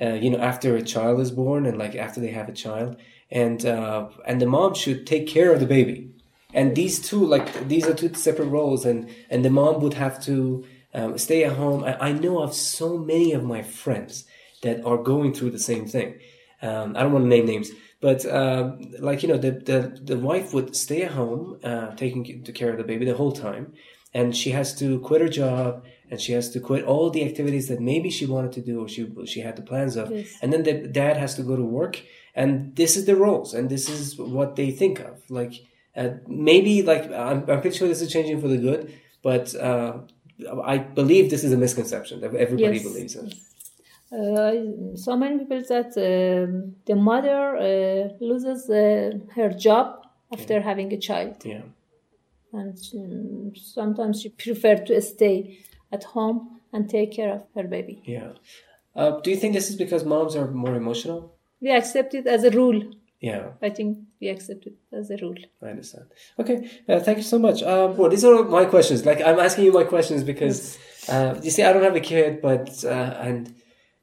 [0.00, 2.96] uh, you know, after a child is born and like after they have a child,
[3.30, 6.10] and uh, and the mom should take care of the baby.
[6.52, 10.22] And these two, like these are two separate roles, and and the mom would have
[10.24, 11.84] to um, stay at home.
[11.84, 14.24] I, I know of so many of my friends
[14.62, 16.18] that are going through the same thing.
[16.62, 20.18] Um, I don't want to name names, but um, like you know, the the the
[20.18, 23.74] wife would stay at home, uh, taking care of the baby the whole time,
[24.12, 27.66] and she has to quit her job and she has to quit all the activities
[27.70, 30.06] that maybe she wanted to do or she she had the plans of.
[30.10, 30.28] Yes.
[30.42, 31.94] and then the dad has to go to work
[32.40, 32.50] and
[32.80, 34.04] this is the roles and this is
[34.36, 35.14] what they think of.
[35.40, 35.54] Like
[36.00, 36.10] uh,
[36.50, 38.80] maybe like I'm, I'm pretty sure this is changing for the good
[39.28, 39.92] but uh,
[40.74, 42.86] i believe this is a misconception that everybody Yes.
[42.88, 43.26] believes in.
[44.18, 46.50] Uh, so many people that um
[46.88, 48.78] the mother uh, loses uh,
[49.36, 49.86] her job
[50.36, 51.64] after having a child, yeah.
[52.60, 55.36] And um, sometimes she preferred to stay
[55.96, 56.38] at home
[56.72, 58.02] and take care of her baby.
[58.04, 58.32] Yeah.
[58.94, 61.34] Uh, do you think this is because moms are more emotional?
[61.60, 62.80] We accept it as a rule.
[63.20, 65.36] Yeah, I think we accept it as a rule.
[65.62, 66.06] I understand.
[66.38, 66.56] Okay,
[66.88, 67.62] uh, thank you so much.
[67.62, 69.06] Um, well, these are my questions.
[69.06, 70.76] Like I'm asking you my questions because
[71.08, 73.54] uh, you see, I don't have a kid, but uh, and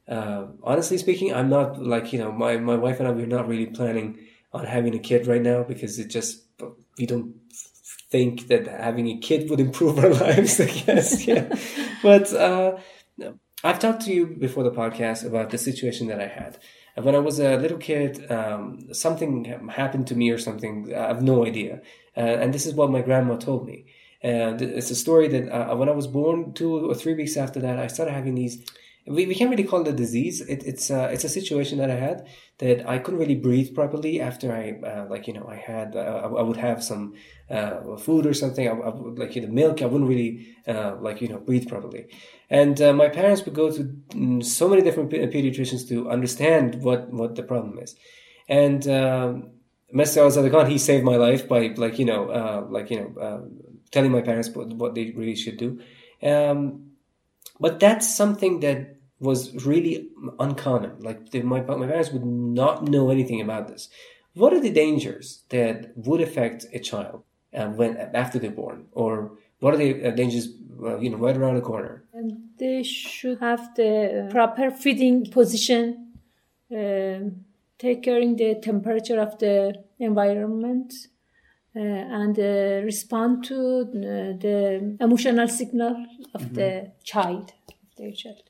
[0.07, 3.47] uh, honestly speaking, I'm not like you know my my wife and I we're not
[3.47, 4.17] really planning
[4.53, 6.43] on having a kid right now because it just
[6.97, 7.35] we don't
[8.11, 10.59] think that having a kid would improve our lives.
[10.59, 11.53] I guess, yeah.
[12.03, 12.77] but uh,
[13.63, 16.59] I've talked to you before the podcast about the situation that I had.
[16.95, 20.93] And when I was a little kid, um, something happened to me or something.
[20.93, 21.81] I have no idea.
[22.17, 23.85] Uh, and this is what my grandma told me.
[24.21, 27.59] And it's a story that uh, when I was born, two or three weeks after
[27.61, 28.63] that, I started having these.
[29.07, 30.41] We, we can't really call it a disease.
[30.41, 32.27] It, it's uh, it's a situation that I had
[32.59, 36.29] that I couldn't really breathe properly after I uh, like you know I had uh,
[36.37, 37.15] I, would have some
[37.49, 38.67] uh, food or something.
[38.67, 39.81] I, I would, like you know, milk.
[39.81, 42.07] I wouldn't really uh, like you know breathe properly.
[42.49, 47.09] And uh, my parents would go to mm, so many different pediatricians to understand what,
[47.09, 47.95] what the problem is.
[48.49, 49.51] And um,
[49.95, 50.53] Mr.
[50.53, 53.49] Al he saved my life by like, you know, like, you know,
[53.91, 55.79] telling my parents what, what they really should do.
[56.21, 56.90] Um,
[57.61, 60.99] but that's something that was really uncommon.
[60.99, 63.87] Like my, my parents would not know anything about this.
[64.33, 69.37] What are the dangers that would affect a child uh, when after they're born, or
[69.59, 70.47] what are the uh, dangers,
[70.83, 72.03] uh, you know, right around the corner?
[72.13, 76.13] And they should have the proper feeding position,
[76.71, 77.19] uh,
[77.77, 80.93] take care in the temperature of the environment,
[81.75, 86.53] uh, and uh, respond to uh, the emotional signal of mm-hmm.
[86.53, 88.43] the child, of their child.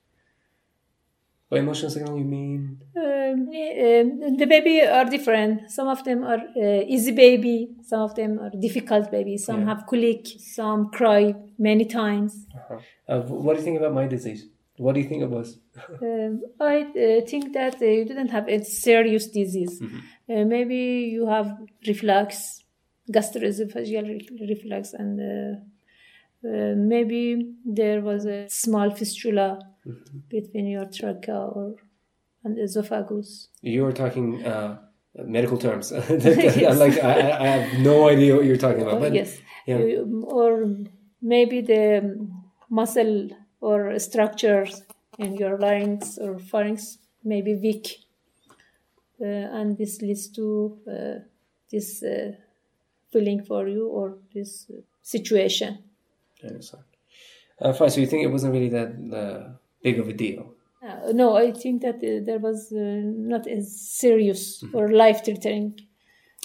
[1.52, 2.82] By emotional signal, you mean?
[2.96, 5.70] Um, um, the baby are different.
[5.70, 7.76] Some of them are uh, easy baby.
[7.84, 9.38] Some of them are difficult baby.
[9.38, 9.76] Some yeah.
[9.76, 10.28] have colic.
[10.40, 12.48] Some cry many times.
[12.56, 12.80] Uh-huh.
[13.08, 14.48] Uh, what do you think about my disease?
[14.78, 15.60] What do you think it was?
[16.02, 19.82] um, I uh, think that you didn't have a serious disease.
[19.82, 19.98] Mm-hmm.
[20.32, 20.78] Uh, maybe
[21.12, 22.61] you have reflux,
[23.10, 30.20] gastroesophageal reflux, and uh, uh, maybe there was a small fistula mm-hmm.
[30.30, 31.76] between your trachea or
[32.44, 33.50] and esophagus.
[33.62, 34.80] You were talking uh,
[35.16, 35.92] medical terms.
[36.10, 36.78] yes.
[36.78, 39.00] like I, I, have no idea what you're talking about.
[39.00, 39.78] But, yes, yeah.
[40.24, 40.68] or
[41.22, 42.28] maybe the
[42.70, 44.84] muscle or structures
[45.20, 48.00] in your larynx or pharynx may be weak,
[49.22, 51.20] uh, and this leads to uh,
[51.72, 52.32] this uh,
[53.12, 54.70] feeling for you or this
[55.02, 55.80] situation.
[56.44, 56.84] I understand.
[57.60, 57.90] Uh, fine.
[57.90, 60.56] So you think it wasn't really that uh, big of a deal.
[60.82, 64.76] Uh, no, I think that uh, there was uh, not as serious mm-hmm.
[64.76, 65.80] or life threatening.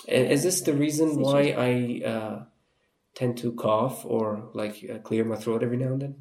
[0.07, 2.45] Is this the reason why I uh,
[3.15, 6.15] tend to cough or like uh, clear my throat every now and then?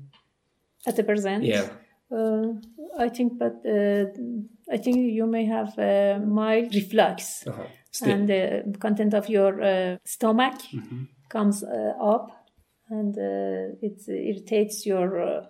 [0.88, 1.68] At the present, yeah.
[2.10, 2.54] Uh,
[2.98, 7.64] I think, but I think you may have a mild reflux, uh-huh.
[8.02, 11.04] And the content of your stomach mm-hmm.
[11.30, 12.32] comes up,
[12.90, 13.16] and
[13.82, 15.50] it irritates your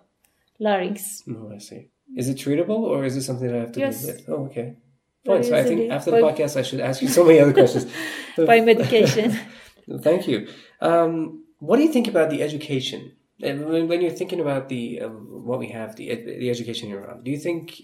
[0.58, 1.22] larynx.
[1.28, 1.88] Oh, I see.
[2.14, 4.04] Is it treatable or is it something that I have to yes.
[4.04, 4.28] live with?
[4.28, 4.76] Oh, okay.
[5.24, 5.42] Fine.
[5.42, 7.90] So I think after the podcast, I should ask you so many other questions.
[8.36, 9.36] by medication.
[10.00, 10.48] Thank you.
[10.80, 13.12] Um, what do you think about the education?
[13.38, 17.22] When, when you're thinking about the uh, what we have, the the education in Iran,
[17.22, 17.82] do you think,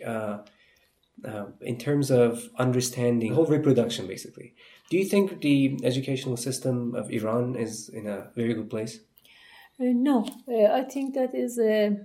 [1.24, 4.54] uh, uh, in terms of understanding whole reproduction, basically,
[4.90, 9.00] do you think the educational system of Iran is in a very good place?
[9.80, 11.96] Uh, no, uh, I think that is a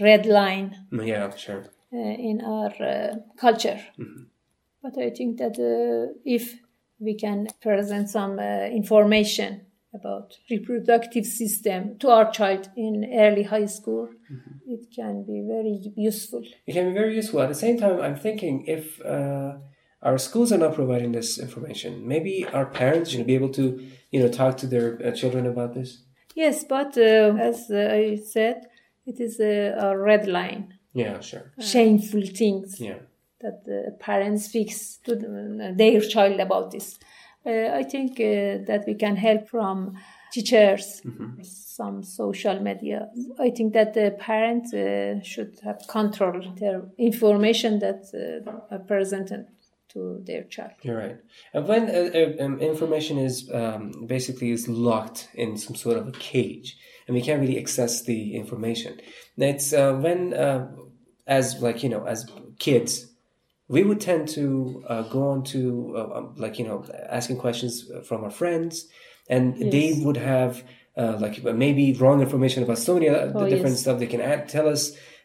[0.00, 0.86] red line.
[0.92, 1.66] Yeah, sure.
[1.92, 2.72] Uh, in our
[3.36, 4.24] culture, mm-hmm.
[4.82, 5.56] but I think that
[6.24, 6.58] if
[6.98, 14.08] we can present some information about reproductive system to our child in early high school
[14.30, 14.52] mm-hmm.
[14.66, 18.16] it can be very useful it can be very useful at the same time i'm
[18.16, 19.52] thinking if uh,
[20.02, 24.20] our schools are not providing this information maybe our parents should be able to you
[24.20, 26.04] know talk to their uh, children about this
[26.34, 28.66] Yes, but uh, as uh, I said,
[29.06, 30.74] it is a, a red line.
[30.92, 31.52] Yeah, sure.
[31.58, 32.80] Uh, shameful things.
[32.80, 32.98] Yeah.
[33.40, 35.16] That the parents speaks to
[35.76, 36.98] their child about this.
[37.46, 39.98] Uh, I think uh, that we can help from
[40.32, 41.42] teachers, mm-hmm.
[41.42, 43.08] some social media.
[43.38, 48.02] I think that the parents uh, should have control their information that
[48.70, 49.46] are presented
[49.94, 50.72] to their child.
[50.82, 51.16] You're right.
[51.54, 56.08] And when uh, uh, um, information is um, basically is locked in some sort of
[56.08, 56.76] a cage,
[57.06, 59.00] and we can't really access the information.
[59.36, 60.70] It's uh, when, uh,
[61.26, 62.26] as like you know, as
[62.58, 63.06] kids,
[63.68, 67.90] we would tend to uh, go on to uh, um, like you know asking questions
[68.08, 68.86] from our friends.
[69.28, 70.62] and they would have
[70.96, 73.80] uh, like maybe wrong information about so many uh, Oh, different yes.
[73.80, 73.98] stuff.
[73.98, 74.82] They can add, tell us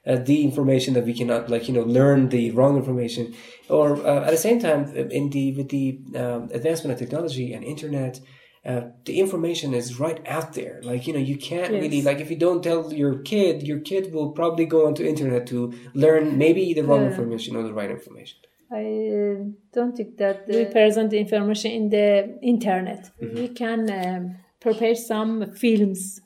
[0.07, 3.35] uh, the information that we cannot, like you know, learn the wrong information.
[3.67, 4.81] Or uh, at the same time,
[5.19, 8.21] in the with the um, advancement of technology and internet.
[8.65, 10.81] Uh, the information is right out there.
[10.83, 11.81] Like you know, you can't Yes.
[11.81, 15.47] really like if you don't tell your kid, your kid will probably go onto internet
[15.47, 17.11] to learn maybe the wrong Yeah.
[17.11, 18.37] information or the right information.
[18.71, 19.43] I uh,
[19.73, 23.09] don't think that we present the information in the internet.
[23.19, 26.21] We can um, prepare some films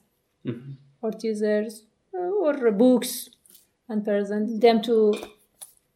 [1.01, 3.29] or teasers uh, or books
[3.87, 5.13] and present them to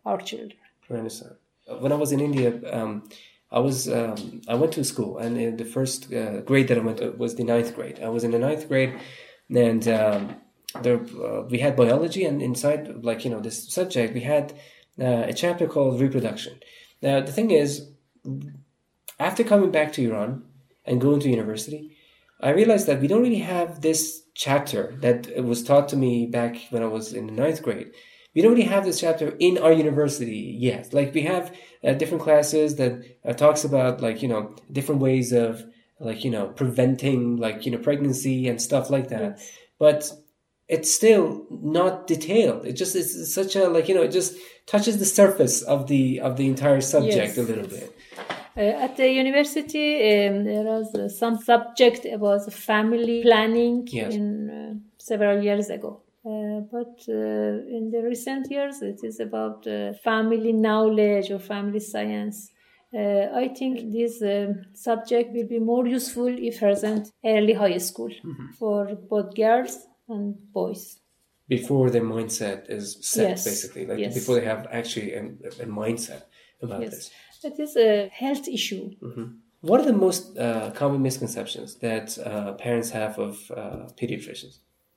[0.06, 0.54] our children.
[0.89, 1.36] I understand.
[1.82, 3.10] When I was in India, um,
[3.52, 6.98] I was um, I went to school, and the first uh, grade that I went
[6.98, 8.00] to was the ninth grade.
[8.04, 8.94] I was in the ninth grade,
[9.50, 10.36] and um,
[10.82, 14.54] there uh, we had biology, and inside like you know this subject we had
[15.00, 16.60] uh, a chapter called reproduction.
[17.02, 17.90] Now the thing is,
[19.20, 20.44] after coming back to Iran
[20.84, 21.96] and going to university,
[22.42, 26.58] I realized that we don't really have this chapter that was taught to me back
[26.70, 27.92] when I was in the ninth grade.
[28.38, 30.93] We don't really have this chapter in our university yet.
[30.93, 35.34] Like we have uh, different classes that uh, talks about like you know different ways
[35.34, 35.65] of
[36.00, 39.39] like you know preventing like you know pregnancy and stuff like that.
[39.80, 40.12] But
[40.67, 42.67] it's still not detailed.
[42.67, 44.36] It just is such a like you know it just
[44.67, 47.91] touches the surface of the of the entire subject Yes, a little bit.
[48.56, 49.88] Uh, at the university,
[50.28, 54.13] um, there was uh, some subject about family planning Yes.
[54.13, 56.04] in uh, several years ago.
[56.30, 61.80] Uh, but uh, in the recent years, it is about uh, family knowledge or family
[61.80, 62.38] science.
[62.94, 64.52] Uh, I think this um
[64.88, 68.48] subject will be more useful if present early high school Mm-hmm.
[68.60, 68.80] for
[69.12, 69.74] both girls
[70.13, 70.84] and boys.
[71.58, 73.44] before their mindset is set, Yes.
[73.52, 74.13] basically, like Yes.
[74.20, 75.24] before they have actually a,
[75.66, 76.24] a mindset
[76.66, 77.12] about Yes, this.
[77.50, 78.86] it is a health issue.
[79.68, 84.56] What are the most uh, common misconceptions that uh, parents have of uh, pediatricians?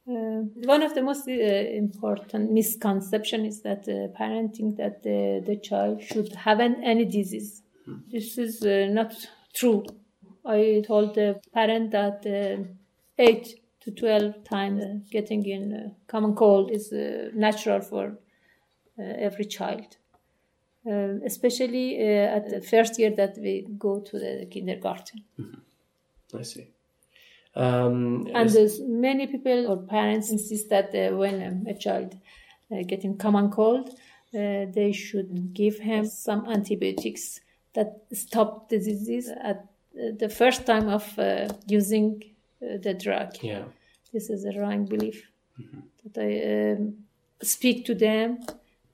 [0.08, 5.42] Uh, one of the most uh, important misconception is that uh, parents think that the,
[5.46, 7.62] the child should have an, any disease.
[8.10, 9.14] This is uh, not
[9.54, 9.84] true.
[10.44, 12.64] I told the parent that uh,
[13.18, 18.18] 8 to 12 times getting in uh, common cold is uh, natural for
[18.98, 19.96] every child.
[20.86, 25.24] Especially uh, at the first year that we go to the kindergarten.
[26.34, 26.68] I see.
[27.54, 32.14] Um, And there's many people or parents insist that uh, when um, a child
[32.70, 33.88] uh, getting common cold,
[34.34, 37.40] uh, they should give him some antibiotics
[37.74, 39.56] that stop the disease at
[39.96, 42.22] uh, the first time of uh, using
[42.62, 43.34] uh, the drug.
[43.42, 43.64] yeah,
[44.12, 45.26] This is a wrong belief.
[46.04, 46.94] That I um,
[47.42, 48.38] speak to them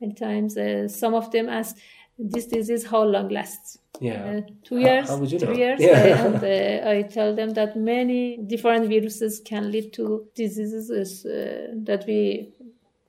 [0.00, 0.56] many times.
[0.56, 1.76] Uh, some of them ask,
[2.18, 4.38] "This disease how long lasts?" Yeah.
[4.38, 5.58] uh, two years, how would you three know?
[5.58, 6.24] years, Yeah.
[6.26, 12.04] and uh, I tell them that many different viruses can lead to diseases uh, that
[12.06, 12.52] we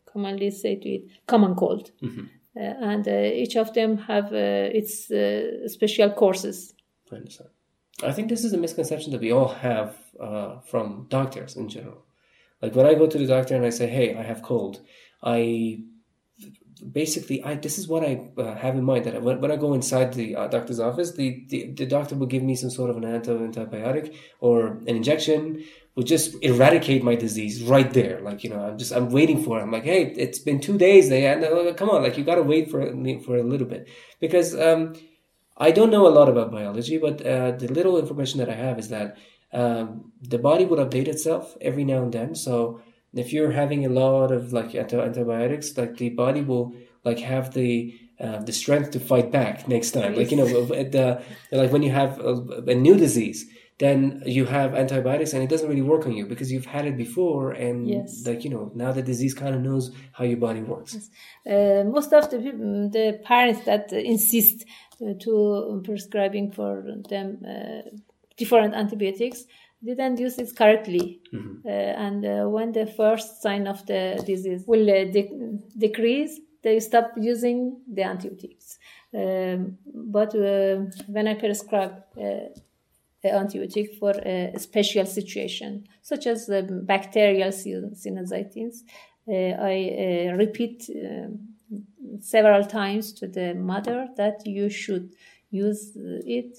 [0.06, 2.26] commonly say to it common cold, Mm-hmm.
[2.56, 3.12] uh, and uh,
[3.43, 6.73] each of them have uh, its uh, special courses.
[7.12, 7.50] I understand.
[8.04, 12.04] I think this is a misconception that we all have uh, from doctors in general.
[12.62, 14.82] Like when I go to the doctor and I say, "Hey, I have cold,"
[15.23, 15.80] I
[16.78, 19.74] basically I this is what I uh, have in mind that when, when I go
[19.74, 22.98] inside the uh, doctor's office, the, the the doctor will give me some sort of
[22.98, 25.63] an anti antibiotic or an injection
[25.96, 28.22] will just eradicate my disease right there.
[28.22, 29.63] Like you know, I'm just I'm waiting for it.
[29.63, 31.10] I'm like, hey, it's been two days.
[31.10, 32.82] They uh, come on, like you gotta wait for
[33.26, 34.94] for a little bit because um,
[35.58, 38.78] I don't know a lot about biology, but uh, the little information that I have
[38.78, 39.18] is that
[39.52, 42.36] um, the body would update itself every now and then.
[42.36, 42.82] So
[43.13, 47.54] if you're having a lot of like anti- antibiotics, like the body will like have
[47.54, 50.15] the uh, the strength to fight back next time.
[50.15, 52.34] Like you know, the like when you have a,
[52.67, 53.46] a new disease,
[53.80, 56.98] then you have antibiotics and it doesn't really work on you because you've had it
[56.98, 58.24] before, and Yes.
[58.26, 61.10] like you know now the disease kind of knows how your body works.
[61.46, 62.39] Uh, most of the
[62.98, 64.65] the parents that insist
[65.02, 67.82] uh, to prescribing for them uh,
[68.36, 69.46] different antibiotics
[69.88, 74.88] didn't use it correctly, uh, and uh, when the first sign of the disease will
[74.89, 78.78] uh, de- decrease, they stop using the antibiotics.
[79.14, 80.76] Um, but uh,
[81.07, 82.49] when I prescribe uh,
[83.24, 86.62] antibiotic for a special situation, such as the
[86.93, 88.84] bacterial sin- sinusitis.
[89.30, 91.39] I repeat um,
[92.22, 95.14] several times to the mother that you should
[95.51, 96.57] use it,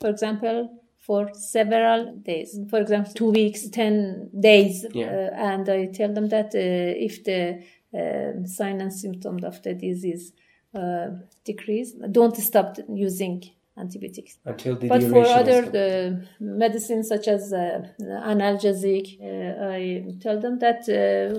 [0.00, 0.58] for example,
[1.06, 2.58] for several days.
[2.68, 4.84] For example, two weeks, 10 days.
[4.92, 5.06] Yeah.
[5.06, 7.62] Uh, and I tell them that uh, if the
[7.94, 10.32] uh, sign and symptoms of the disease
[10.74, 11.08] uh,
[11.44, 13.44] decrease, don't stop using
[13.78, 14.38] antibiotics.
[14.44, 20.58] Until the But for other the medicines such as uh, analgesic, uh, I tell them
[20.58, 21.38] that uh,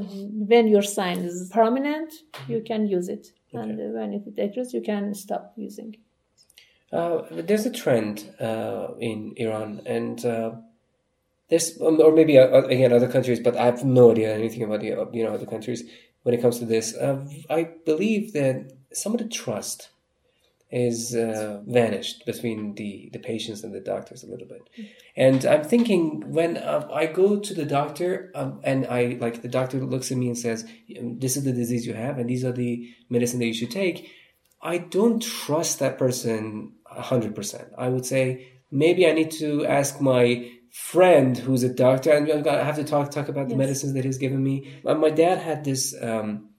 [0.52, 2.14] when your sign is prominent,
[2.48, 5.96] you can use it, and uh, when it decreases, you can stop using.
[6.92, 10.52] Uh, there's a trend uh, in Iran, and uh,
[11.50, 14.82] there's um, or maybe uh, again other countries, but I have no idea anything about
[14.82, 15.84] the uh, you know other countries
[16.24, 16.96] when it comes to this.
[16.96, 19.90] Uh, I believe that some of the trust
[20.70, 24.70] is uh, vanished between the the patients and the doctors a little bit,
[25.18, 29.50] and I'm thinking when uh, I go to the doctor um, and I like the
[29.50, 32.54] doctor looks at me and says, "This is the disease you have, and these are
[32.54, 34.10] the medicine that you should take."
[34.62, 37.72] I don't trust that person 100%.
[37.78, 42.44] I would say maybe I need to ask my friend who's a doctor and I'm
[42.46, 44.80] have to talk talk about the medicines that he's given me.
[44.86, 46.50] Uh, My dad had this um,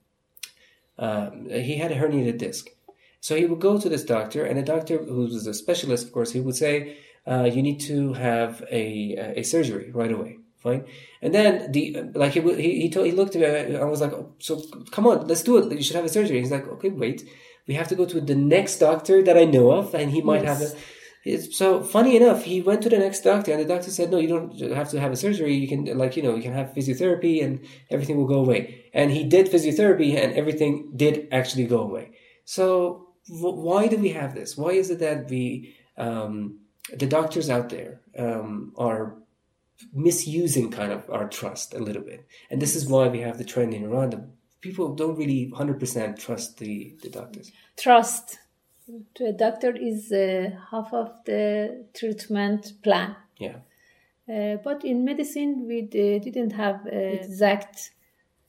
[0.99, 2.68] um, he had a herniated disc.
[3.20, 6.12] So he would go to this doctor and the doctor who was a specialist of
[6.12, 10.39] course he would say uh, you need to have a a surgery right away.
[10.57, 10.86] Fine.
[11.22, 14.12] And then the like he he he, told, he looked at me I was like
[14.12, 14.61] oh, so
[14.91, 16.41] come on let's do it you should have a surgery.
[16.41, 17.28] He's like okay wait
[17.69, 20.45] we have to go to the next doctor that I know of, and he might
[20.45, 20.75] have Yes.
[20.75, 20.77] a.
[21.25, 24.19] It's, so funny enough, he went to the next doctor, and the doctor said, "No,
[24.19, 24.51] you don't
[24.81, 25.55] have to have a surgery.
[25.62, 27.61] You can, like, you know, you can have physiotherapy, and
[27.91, 28.61] everything will go away."
[28.95, 32.12] And he did physiotherapy, and everything did actually go away.
[32.45, 34.57] So w- why do we have this?
[34.57, 36.61] Why is it that we, um,
[36.97, 39.16] the doctors out there, um, are
[39.93, 43.45] misusing kind of our trust a little bit, and this is why we have the
[43.53, 44.11] trend in Iran
[44.61, 47.52] people don't really hundred percent trust the the doctors.
[47.76, 48.38] Trust
[49.14, 53.16] to a doctor is uh, half of the treatment plan.
[53.38, 53.56] Yeah.
[54.28, 57.92] Uh, but in medicine, we d- didn't have uh, exact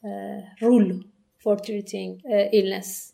[0.04, 1.02] uh, rule
[1.38, 3.14] for treating uh, illness.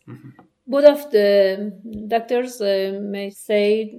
[0.66, 1.72] Both of the
[2.08, 3.94] doctors uh, may say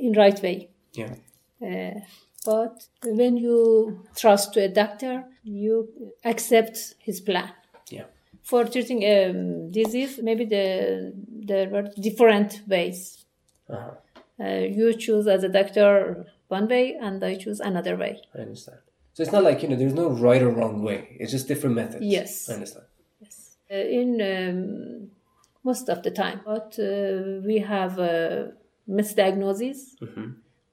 [0.00, 0.68] in right way.
[0.92, 1.14] Yeah.
[1.60, 2.00] Uh,
[2.44, 7.50] but when you trust to a doctor, you accept his plan.
[7.90, 8.04] Yeah.
[8.42, 13.24] For treating a um, disease, maybe the, there were different ways.
[13.70, 13.90] Uh-huh.
[14.40, 18.20] Uh, you choose as a doctor one way, and I choose another way.
[18.36, 18.78] I understand.
[19.14, 21.16] So it's not like, you know, there's no right or wrong way.
[21.20, 22.04] It's just different methods.
[22.04, 22.50] Yes.
[22.50, 22.86] I understand.
[23.72, 25.10] Uh, in um,
[25.64, 28.48] most of the time, but uh, we have uh,
[28.86, 29.94] misdiagnosis,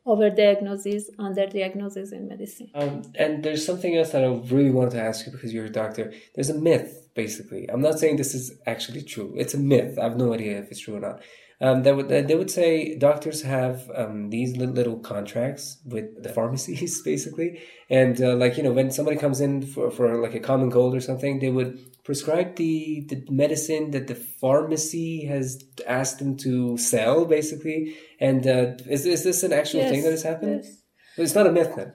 [0.06, 2.70] overdiagnosis, underdiagnosis in medicine.
[2.74, 5.72] Um, and there's something else that I really wanted to ask you because you're a
[5.72, 6.12] doctor.
[6.36, 7.70] There's a myth, basically.
[7.72, 9.30] I'm not saying this is actually true.
[9.42, 10.00] It's a myth.
[10.00, 11.22] I have no idea if it's true or not.
[11.62, 17.02] Um, that would, they would say doctors have um, these little, contracts with the pharmacies,
[17.12, 17.50] basically.
[17.90, 20.96] And uh, like, you know, when somebody comes in for, for like a common cold
[20.96, 21.72] or something, they would
[22.06, 27.98] prescribe the, the medicine that the pharmacy has asked them to sell, basically.
[28.22, 28.66] And uh,
[28.96, 30.62] is, is this an actual thing that has happened?
[30.64, 30.76] yes.
[31.18, 31.92] It's not a myth then.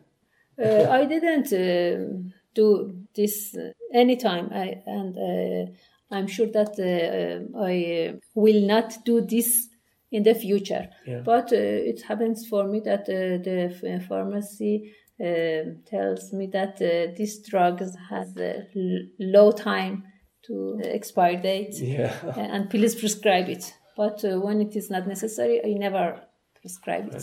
[0.62, 5.72] Uh, I didn't um do this uh, anytime, I, and uh,
[6.10, 9.68] I'm sure that uh, I will not do this
[10.10, 10.88] in the future.
[11.06, 11.20] Yeah.
[11.24, 17.14] But uh, it happens for me that uh, the pharmacy uh, tells me that uh,
[17.16, 20.04] this drug has a l- low time
[20.46, 22.12] to expire date, Yeah.
[22.36, 23.74] and please prescribe it.
[23.96, 26.20] But uh, when it is not necessary, I never
[26.60, 27.14] prescribe it.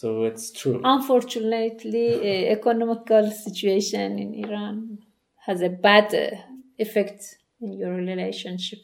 [0.00, 0.78] So it's true.
[0.84, 4.98] Unfortunately, uh, economical situation in Iran
[5.46, 6.36] has a bad uh,
[6.78, 7.20] effect
[7.62, 8.80] in your relationship.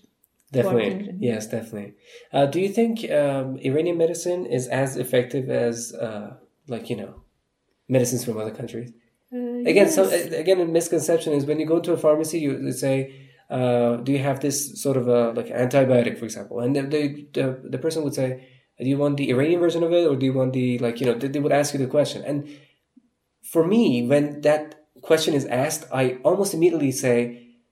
[0.50, 1.16] Definitely.
[1.20, 1.94] Yes, definitely.
[2.32, 6.36] Uh, do you think um, Iranian medicine is as effective as, uh,
[6.66, 7.14] like, you know,
[7.88, 8.90] medicines from other countries?
[9.30, 9.36] Uh,
[9.70, 9.94] Again, yes.
[9.94, 12.96] so uh, again, a misconception is when you go to a pharmacy, you say,
[13.50, 17.02] uh, "Do you have this sort of a like antibiotic, for example?" And the the,
[17.32, 18.28] the, the person would say,
[18.78, 21.06] "Do you want the Iranian version of it, or do you want the like you
[21.06, 22.48] know?" They, they would ask you the question, and
[23.42, 24.64] for me, when that
[25.02, 27.16] question is asked, I almost immediately say,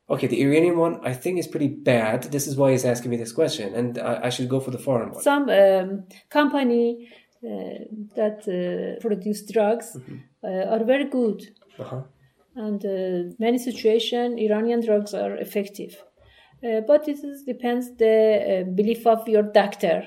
[0.09, 2.19] "Okay, the Iranian one, I think is pretty bad.
[2.35, 4.79] This is why he's asking me this question, and I, I should go for the
[4.87, 7.09] foreign one." Some um, company
[7.45, 7.79] uh,
[8.17, 9.97] that uh, produce drugs
[10.45, 11.41] uh, are very good,
[11.79, 12.03] Uh-huh.
[12.67, 15.93] and uh, many situation Iranian drugs are effective.
[16.63, 19.99] Uh, but it is, depends the uh, belief of your doctor.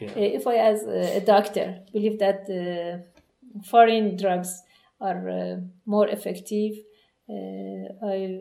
[0.00, 0.10] Yeah.
[0.10, 4.62] Uh, if I, as a, doctor, believe that uh, foreign drugs
[5.00, 5.56] are uh,
[5.86, 6.74] more effective,
[7.28, 8.40] uh, I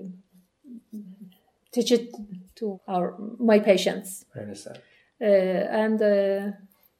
[1.71, 2.13] teach it
[2.55, 4.25] to our my patients.
[4.35, 4.79] I understand.
[5.19, 6.51] And uh,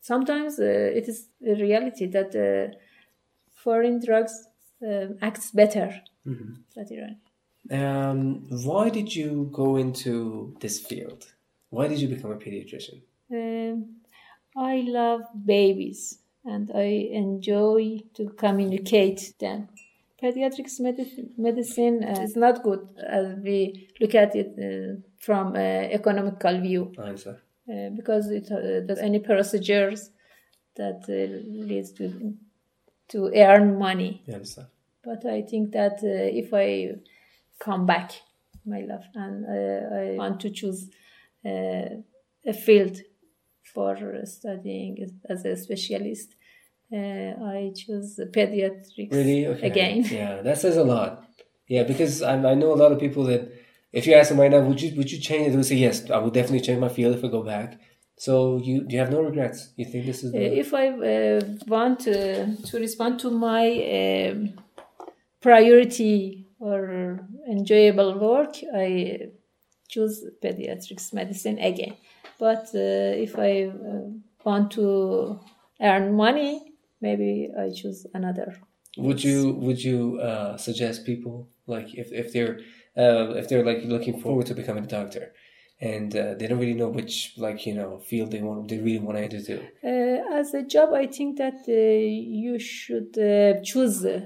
[0.04, 2.76] sometimes uh, it is a reality that uh,
[3.56, 4.48] foreign drugs
[4.86, 7.16] uh, acts better than Iran.
[7.72, 11.26] Um, why did you go into this field?
[11.70, 13.02] Why did you become a pediatrician?
[13.32, 14.03] Um,
[14.56, 19.70] I love babies and I enjoy to communicate them.
[20.22, 25.92] Pediatrics medicine, medicine uh, is not good as we look at it uh, from an
[25.92, 27.38] economical view I understand.
[27.70, 30.12] uh, because it uh, does any procedures
[30.76, 32.34] that uh, leads to
[33.10, 34.24] to earn money.
[34.28, 34.68] I understand.
[35.04, 36.96] But I think that uh, if I
[37.60, 38.14] come back,
[38.66, 40.90] my love, and uh, I want to choose
[41.46, 41.90] uh,
[42.46, 42.98] a field
[43.74, 46.36] for studying as a specialist,
[46.92, 49.48] uh, I choose pediatrics Really?
[49.48, 49.68] Okay.
[49.68, 50.04] again.
[50.12, 51.26] Yeah, that says a lot.
[51.68, 53.52] Yeah, because I, I know a lot of people that
[53.92, 55.50] if you ask them right now, would you would you change it?
[55.52, 56.10] They would say yes.
[56.10, 57.80] I would definitely change my field if I go back.
[58.18, 59.60] So you you have no regrets.
[59.78, 63.66] You think this is Uh, the, if I uh, want uh, to respond to my
[64.00, 64.38] um,
[65.42, 66.82] priority or
[67.50, 69.30] enjoyable work, I
[69.88, 71.96] choose pediatrics medicine again.
[72.40, 74.10] But uh, if I uh,
[74.44, 75.40] want to
[75.82, 78.56] earn money, maybe I choose another.
[78.98, 82.60] would you would you uh, suggest people like if if they're
[82.98, 85.34] uh, if they're like looking forward to becoming a doctor
[85.82, 89.00] and uh, they don't really know which like you know field they want they really
[89.00, 91.74] want to enter to Uh, as a job, I think that uh,
[92.44, 94.22] you should uh, choose uh,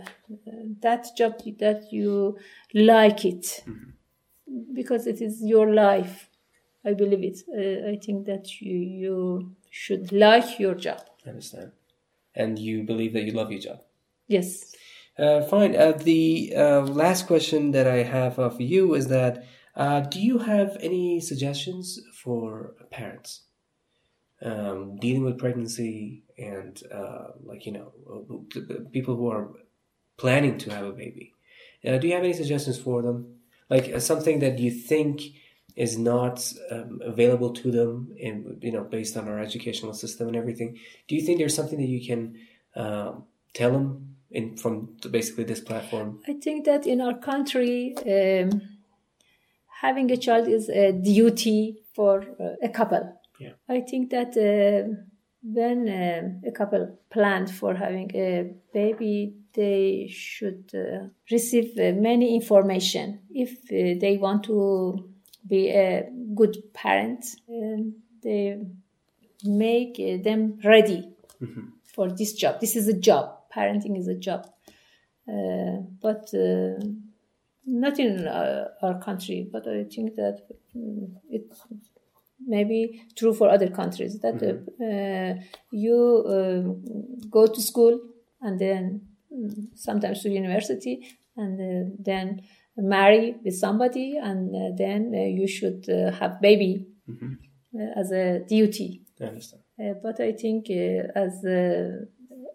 [0.81, 2.37] that job that you
[2.73, 3.63] like it
[4.73, 6.26] because it is your life.
[6.85, 7.39] I believe it.
[7.49, 11.01] Uh, I think that you, you should like your job.
[11.25, 11.71] I understand
[12.37, 13.79] and you believe that you love your job
[14.27, 14.75] Yes.
[15.17, 15.75] Uh, fine.
[15.75, 20.39] Uh, the uh, last question that I have for you is that uh, do you
[20.39, 23.43] have any suggestions for parents
[24.41, 27.93] um, dealing with pregnancy and uh, like you know
[28.91, 29.49] people who are
[30.17, 31.33] planning to have a baby?
[31.87, 33.37] Uh, do you have any suggestions for them?
[33.69, 35.21] Like uh, something that you think
[35.77, 40.35] is not um, available to them, in you know, based on our educational system and
[40.35, 40.77] everything.
[41.07, 42.35] Do you think there's something that you can
[42.75, 46.19] um, tell them in from basically this platform?
[46.27, 48.61] I think that in our country, um,
[49.81, 53.13] having a child is a duty for uh, a couple.
[53.39, 53.53] Yeah.
[53.69, 54.91] I think that uh,
[55.43, 62.33] when um a couple planned for having a baby, they should uh, receive uh, many
[62.33, 65.13] information if uh, they want to
[65.47, 67.25] be a good parent.
[67.49, 68.59] Um, they
[69.43, 71.09] make uh, them ready
[71.83, 72.59] for this job.
[72.59, 73.37] This is a job.
[73.55, 74.47] Parenting is a job.
[75.27, 76.79] Uh, but uh,
[77.65, 79.47] not in uh, our country.
[79.51, 80.41] But I think that
[80.75, 81.51] mm, it
[82.45, 85.41] may be true for other countries that uh, uh,
[85.71, 87.99] you uh, go to school
[88.41, 89.01] and then
[89.33, 92.41] mm, sometimes to university and then
[92.77, 98.39] marry with somebody and uh, then uh, you should uh, have baby uh, as a
[98.47, 99.01] duty.
[99.19, 99.63] I understand.
[99.79, 102.05] Uh, but I think uh, as uh,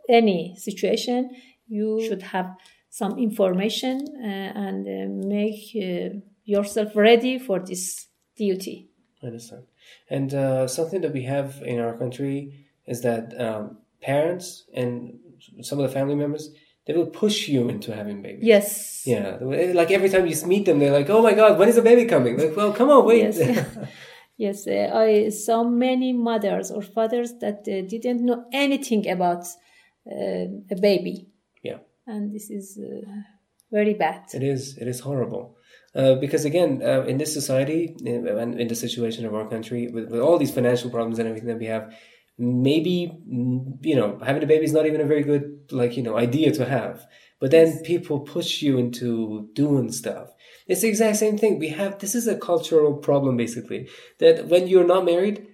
[0.09, 1.31] any situation,
[1.69, 2.55] you should have
[2.91, 8.07] some information uh, and uh, make uh, yourself ready for this
[8.37, 8.91] duty.
[9.23, 9.65] I understand.
[10.11, 15.19] And uh, something that we have in our country is that um, parents and
[15.63, 16.51] some of the family members
[16.87, 18.45] they will push you into having babies.
[18.45, 19.03] Yes.
[19.07, 21.83] Yeah, like every time you meet them, they're like, "Oh my God, when is the
[21.83, 23.35] baby coming?" Like, well, come on, wait.
[23.35, 23.67] Yes.
[24.39, 29.45] Yes, uh, I saw many mothers or fathers that uh, didn't know anything about
[30.11, 31.29] uh, a baby,
[31.63, 31.79] yeah.
[32.07, 33.07] and this is uh,
[33.71, 34.23] very bad.
[34.35, 34.77] It is.
[34.79, 35.57] It is horrible.
[35.95, 39.89] Uh, because again, uh, in this society in- and in the situation of our country,
[39.89, 41.95] with, with all these financial problems and everything that we have,
[42.43, 43.17] maybe
[43.83, 46.51] you know having a baby is not even a very good like you know idea
[46.53, 47.07] to have.
[47.41, 50.29] But then people push you into doing stuff.
[50.69, 51.59] It's the exact same thing.
[51.59, 53.89] We have this is a cultural problem basically
[54.19, 55.47] that when you're not married.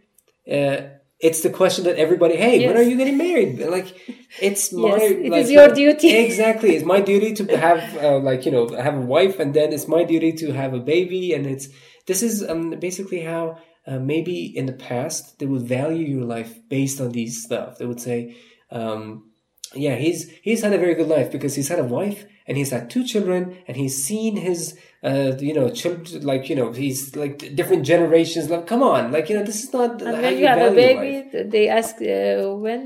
[0.51, 3.59] Uh, it's the question that everybody, hey, when are you getting married?
[3.59, 3.93] Like,
[4.41, 6.17] it's my, Yes, it like, is your duty.
[6.27, 9.73] Exactly, it's my duty to have, uh, like, you know, have a wife, and then
[9.73, 11.69] it's my duty to have a baby, and it's
[12.07, 13.59] this is um, basically how
[13.89, 17.79] uh, maybe in the past they would value your life based on these stuff.
[17.79, 18.37] They would say,
[18.71, 19.31] um,
[19.75, 22.71] yeah, he's he's had a very good life because he's had a wife and he's
[22.77, 24.61] had two children and he's seen his
[25.05, 29.29] uh you know children like you know he's like different generations like come on like
[29.29, 31.51] you know this is not And how when you you have a baby, life.
[31.55, 32.85] they ask uh, when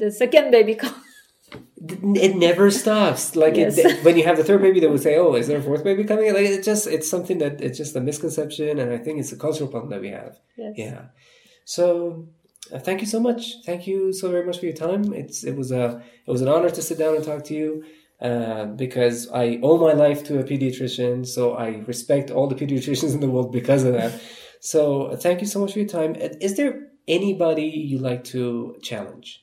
[0.00, 0.94] the second baby comes.
[2.26, 3.78] It never stops like Yes.
[3.78, 5.82] it, when you have the third baby they would say oh is there a fourth
[5.82, 9.18] baby coming like it just it's something that it's just a misconception and i think
[9.18, 10.74] it's a cultural problem that we have Yes.
[10.76, 11.02] yeah
[11.64, 12.28] so
[12.72, 15.56] uh, thank you so much thank you so very much for your time it's it
[15.56, 17.84] was a it was an honor to sit down and talk to you
[18.20, 23.14] uh, because I owe my life to a pediatrician, so I respect all the pediatricians
[23.16, 24.12] in the world because of that.
[24.60, 26.12] So thank you so much for your time.
[26.20, 29.42] Uh, Is there anybody you like to challenge,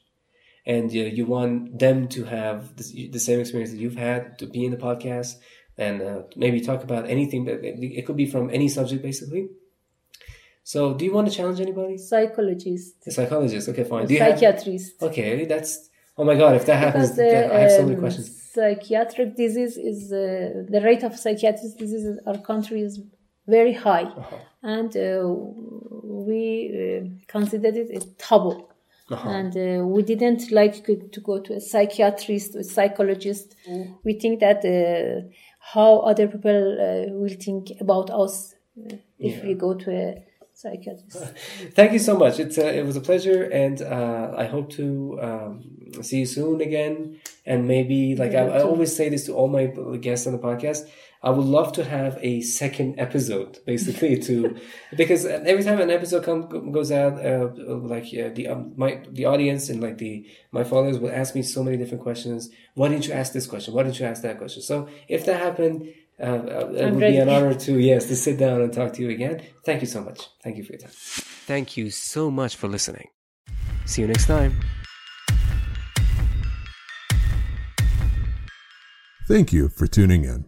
[0.74, 1.54] and uh, you want
[1.86, 5.32] them to have the, the same experience that you've had to be in the podcast
[5.86, 7.42] and uh, maybe talk about anything.
[7.48, 7.56] But
[7.98, 9.44] it could be from any subject, basically.
[10.74, 11.96] So, do you want to challenge anybody?
[11.98, 12.96] Psychologist.
[13.08, 13.70] A psychologist.
[13.70, 14.10] Okay, fine.
[14.10, 15.02] You have- Psychiatrist.
[15.10, 15.72] okay, that's.
[16.20, 16.52] Oh my God!
[16.60, 18.28] If that happens, Because then I have so many um, questions.
[18.56, 20.18] psychiatric disease is uh,
[20.76, 22.94] the rate of psychiatric disease in our country is
[23.56, 24.38] very high, Uh-huh.
[24.76, 25.08] and uh,
[26.28, 26.42] we
[26.74, 28.56] uh, considered it a taboo.
[29.10, 29.30] Uh-huh.
[29.30, 33.56] And uh, we didn't like to go to a psychiatrist or psychologist.
[34.04, 35.30] We think that uh,
[35.60, 41.18] how other people uh, will think about us uh, if we go to a psychiatrist.
[41.74, 42.40] Thank you so much.
[42.40, 46.62] It's uh, it was a pleasure, and uh, I hope to um, see you soon
[46.62, 47.20] again.
[47.46, 49.68] And maybe, like I, I always say this to all my
[50.02, 50.90] guests on the podcast,
[51.24, 54.56] I would love to have a second episode, basically, to
[54.96, 59.26] because every time an episode come goes out, uh, like uh, the um, my the
[59.26, 62.50] audience and like the my followers will ask me so many different questions.
[62.76, 63.74] Why didn't you ask this question?
[63.74, 64.62] Why didn't you ask that question?
[64.62, 65.94] So if that happened.
[66.20, 67.46] Uh, uh, it I'm would be an ready.
[67.46, 69.40] honor to yes to sit down and talk to you again.
[69.64, 70.28] Thank you so much.
[70.42, 70.90] Thank you for your time.
[70.90, 73.10] Thank you so much for listening.
[73.86, 74.60] See you next time.
[79.28, 80.46] Thank you for tuning in.